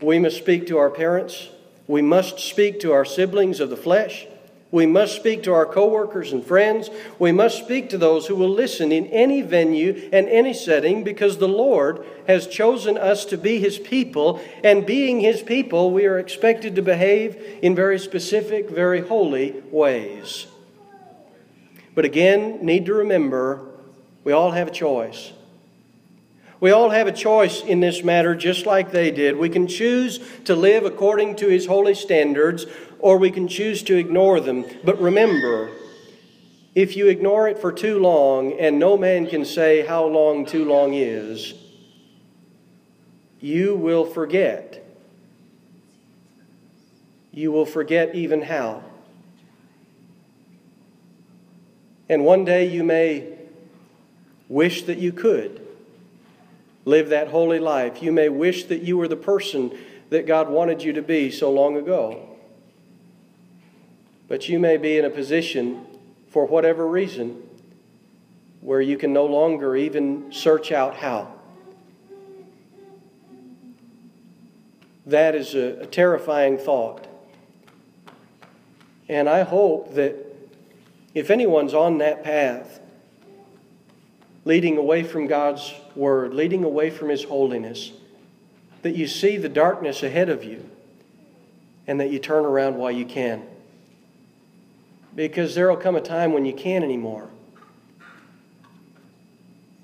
We 0.00 0.18
must 0.18 0.36
speak 0.36 0.66
to 0.68 0.78
our 0.78 0.90
parents. 0.90 1.48
We 1.86 2.02
must 2.02 2.38
speak 2.38 2.80
to 2.80 2.92
our 2.92 3.04
siblings 3.04 3.60
of 3.60 3.70
the 3.70 3.76
flesh. 3.76 4.26
We 4.72 4.84
must 4.84 5.16
speak 5.16 5.44
to 5.44 5.54
our 5.54 5.64
coworkers 5.64 6.32
and 6.32 6.44
friends. 6.44 6.90
We 7.18 7.32
must 7.32 7.58
speak 7.58 7.88
to 7.90 7.98
those 7.98 8.26
who 8.26 8.34
will 8.34 8.50
listen 8.50 8.90
in 8.92 9.06
any 9.06 9.40
venue 9.40 10.10
and 10.12 10.28
any 10.28 10.52
setting 10.52 11.04
because 11.04 11.38
the 11.38 11.48
Lord 11.48 12.04
has 12.26 12.48
chosen 12.48 12.98
us 12.98 13.24
to 13.26 13.38
be 13.38 13.58
His 13.58 13.78
people, 13.78 14.40
and 14.64 14.84
being 14.84 15.20
His 15.20 15.40
people, 15.42 15.92
we 15.92 16.04
are 16.06 16.18
expected 16.18 16.74
to 16.74 16.82
behave 16.82 17.60
in 17.62 17.74
very 17.74 17.98
specific, 17.98 18.68
very 18.68 19.00
holy 19.00 19.62
ways. 19.70 20.46
But 21.94 22.04
again, 22.04 22.58
need 22.64 22.86
to 22.86 22.94
remember 22.94 23.66
we 24.24 24.32
all 24.32 24.50
have 24.50 24.68
a 24.68 24.72
choice. 24.72 25.32
We 26.58 26.70
all 26.70 26.90
have 26.90 27.06
a 27.06 27.12
choice 27.12 27.62
in 27.62 27.80
this 27.80 28.02
matter, 28.02 28.34
just 28.34 28.64
like 28.64 28.90
they 28.90 29.10
did. 29.10 29.36
We 29.36 29.50
can 29.50 29.66
choose 29.66 30.20
to 30.44 30.56
live 30.56 30.84
according 30.84 31.36
to 31.36 31.48
His 31.48 31.66
holy 31.66 31.94
standards, 31.94 32.64
or 32.98 33.18
we 33.18 33.30
can 33.30 33.46
choose 33.46 33.82
to 33.84 33.96
ignore 33.96 34.40
them. 34.40 34.64
But 34.82 35.00
remember, 35.00 35.70
if 36.74 36.96
you 36.96 37.08
ignore 37.08 37.48
it 37.48 37.58
for 37.58 37.72
too 37.72 37.98
long, 37.98 38.54
and 38.54 38.78
no 38.78 38.96
man 38.96 39.26
can 39.26 39.44
say 39.44 39.84
how 39.84 40.06
long 40.06 40.46
too 40.46 40.64
long 40.64 40.94
is, 40.94 41.54
you 43.38 43.74
will 43.74 44.06
forget. 44.06 44.82
You 47.32 47.52
will 47.52 47.66
forget 47.66 48.14
even 48.14 48.40
how. 48.40 48.82
And 52.08 52.24
one 52.24 52.46
day 52.46 52.66
you 52.66 52.82
may 52.82 53.36
wish 54.48 54.84
that 54.84 54.96
you 54.96 55.12
could 55.12 55.65
live 56.86 57.10
that 57.10 57.28
holy 57.28 57.58
life. 57.58 58.02
You 58.02 58.12
may 58.12 58.30
wish 58.30 58.64
that 58.64 58.80
you 58.80 58.96
were 58.96 59.08
the 59.08 59.16
person 59.16 59.76
that 60.08 60.26
God 60.26 60.48
wanted 60.48 60.82
you 60.82 60.94
to 60.94 61.02
be 61.02 61.30
so 61.30 61.50
long 61.50 61.76
ago. 61.76 62.36
But 64.28 64.48
you 64.48 64.58
may 64.58 64.76
be 64.76 64.96
in 64.96 65.04
a 65.04 65.10
position, 65.10 65.84
for 66.30 66.46
whatever 66.46 66.86
reason, 66.86 67.42
where 68.60 68.80
you 68.80 68.96
can 68.96 69.12
no 69.12 69.26
longer 69.26 69.76
even 69.76 70.32
search 70.32 70.72
out 70.72 70.96
how. 70.96 71.32
That 75.06 75.34
is 75.34 75.54
a, 75.54 75.80
a 75.80 75.86
terrifying 75.86 76.56
thought. 76.56 77.06
And 79.08 79.28
I 79.28 79.42
hope 79.42 79.94
that 79.94 80.16
if 81.14 81.30
anyone's 81.30 81.74
on 81.74 81.98
that 81.98 82.24
path, 82.24 82.80
leading 84.46 84.78
away 84.78 85.02
from 85.02 85.26
God's 85.26 85.74
Word, 85.94 86.32
leading 86.32 86.64
away 86.64 86.88
from 86.88 87.10
His 87.10 87.24
holiness, 87.24 87.92
that 88.80 88.96
you 88.96 89.06
see 89.06 89.36
the 89.36 89.48
darkness 89.50 90.02
ahead 90.02 90.30
of 90.30 90.44
you 90.44 90.70
and 91.86 92.00
that 92.00 92.10
you 92.10 92.18
turn 92.18 92.46
around 92.46 92.76
while 92.76 92.90
you 92.90 93.04
can 93.04 93.42
because 95.16 95.54
there 95.54 95.68
will 95.68 95.76
come 95.76 95.96
a 95.96 96.00
time 96.00 96.32
when 96.32 96.44
you 96.44 96.52
can't 96.52 96.84
anymore. 96.84 97.28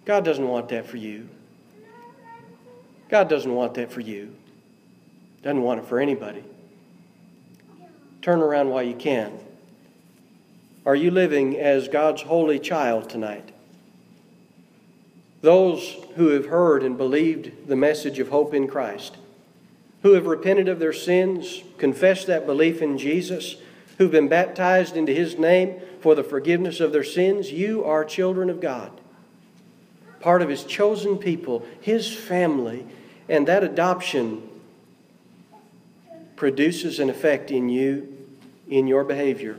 God 0.04 0.24
doesn't 0.24 0.46
want 0.46 0.68
that 0.68 0.86
for 0.86 0.98
you. 0.98 1.28
God 3.08 3.28
doesn't 3.28 3.52
want 3.52 3.74
that 3.74 3.90
for 3.90 4.00
you. 4.00 4.34
Doesn't 5.42 5.62
want 5.62 5.80
it 5.80 5.86
for 5.86 5.98
anybody. 5.98 6.44
Turn 8.20 8.40
around 8.40 8.68
while 8.68 8.82
you 8.82 8.94
can. 8.94 9.32
Are 10.84 10.94
you 10.94 11.10
living 11.10 11.58
as 11.58 11.88
God's 11.88 12.22
holy 12.22 12.58
child 12.58 13.08
tonight? 13.08 13.51
Those 15.42 15.96
who 16.14 16.28
have 16.28 16.46
heard 16.46 16.82
and 16.82 16.96
believed 16.96 17.68
the 17.68 17.76
message 17.76 18.18
of 18.20 18.28
hope 18.28 18.54
in 18.54 18.68
Christ, 18.68 19.16
who 20.02 20.12
have 20.12 20.26
repented 20.26 20.68
of 20.68 20.78
their 20.78 20.92
sins, 20.92 21.62
confessed 21.78 22.28
that 22.28 22.46
belief 22.46 22.80
in 22.80 22.96
Jesus, 22.96 23.56
who've 23.98 24.10
been 24.10 24.28
baptized 24.28 24.96
into 24.96 25.12
his 25.12 25.36
name 25.36 25.80
for 26.00 26.14
the 26.14 26.24
forgiveness 26.24 26.80
of 26.80 26.92
their 26.92 27.04
sins, 27.04 27.52
you 27.52 27.84
are 27.84 28.04
children 28.04 28.50
of 28.50 28.60
God. 28.60 28.92
Part 30.20 30.42
of 30.42 30.48
his 30.48 30.64
chosen 30.64 31.18
people, 31.18 31.66
his 31.80 32.12
family, 32.12 32.86
and 33.28 33.46
that 33.48 33.64
adoption 33.64 34.48
produces 36.36 37.00
an 37.00 37.10
effect 37.10 37.50
in 37.50 37.68
you, 37.68 38.16
in 38.68 38.86
your 38.86 39.02
behavior. 39.02 39.56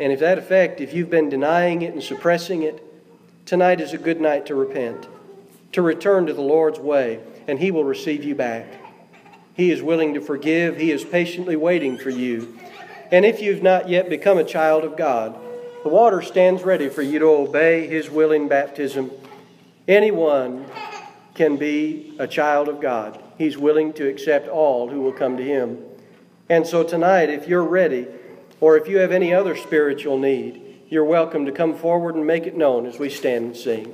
And 0.00 0.12
if 0.12 0.18
that 0.20 0.38
effect, 0.38 0.80
if 0.80 0.94
you've 0.94 1.10
been 1.10 1.28
denying 1.28 1.82
it 1.82 1.92
and 1.92 2.02
suppressing 2.02 2.62
it, 2.62 2.84
tonight 3.48 3.80
is 3.80 3.94
a 3.94 3.98
good 3.98 4.20
night 4.20 4.44
to 4.44 4.54
repent, 4.54 5.08
to 5.72 5.80
return 5.80 6.26
to 6.26 6.34
the 6.34 6.42
Lord's 6.42 6.78
way, 6.78 7.18
and 7.46 7.58
He 7.58 7.70
will 7.70 7.82
receive 7.82 8.22
you 8.22 8.34
back. 8.34 8.66
He 9.54 9.70
is 9.70 9.82
willing 9.82 10.12
to 10.12 10.20
forgive, 10.20 10.76
He 10.76 10.90
is 10.90 11.02
patiently 11.02 11.56
waiting 11.56 11.96
for 11.96 12.10
you. 12.10 12.58
And 13.10 13.24
if 13.24 13.40
you've 13.40 13.62
not 13.62 13.88
yet 13.88 14.10
become 14.10 14.36
a 14.36 14.44
child 14.44 14.84
of 14.84 14.98
God, 14.98 15.34
the 15.82 15.88
water 15.88 16.20
stands 16.20 16.62
ready 16.62 16.90
for 16.90 17.00
you 17.00 17.18
to 17.20 17.24
obey 17.24 17.86
His 17.86 18.10
willing 18.10 18.48
baptism. 18.48 19.10
Anyone 19.88 20.66
can 21.32 21.56
be 21.56 22.16
a 22.18 22.26
child 22.26 22.68
of 22.68 22.82
God. 22.82 23.18
He's 23.38 23.56
willing 23.56 23.94
to 23.94 24.06
accept 24.06 24.46
all 24.46 24.90
who 24.90 25.00
will 25.00 25.14
come 25.14 25.38
to 25.38 25.42
Him. 25.42 25.82
And 26.50 26.66
so 26.66 26.82
tonight, 26.82 27.30
if 27.30 27.48
you're 27.48 27.64
ready, 27.64 28.08
or 28.60 28.76
if 28.76 28.88
you 28.88 28.98
have 28.98 29.10
any 29.10 29.32
other 29.32 29.56
spiritual 29.56 30.18
need, 30.18 30.67
you're 30.90 31.04
welcome 31.04 31.44
to 31.44 31.52
come 31.52 31.74
forward 31.74 32.14
and 32.14 32.26
make 32.26 32.46
it 32.46 32.56
known 32.56 32.86
as 32.86 32.98
we 32.98 33.10
stand 33.10 33.44
and 33.44 33.56
sing. 33.56 33.92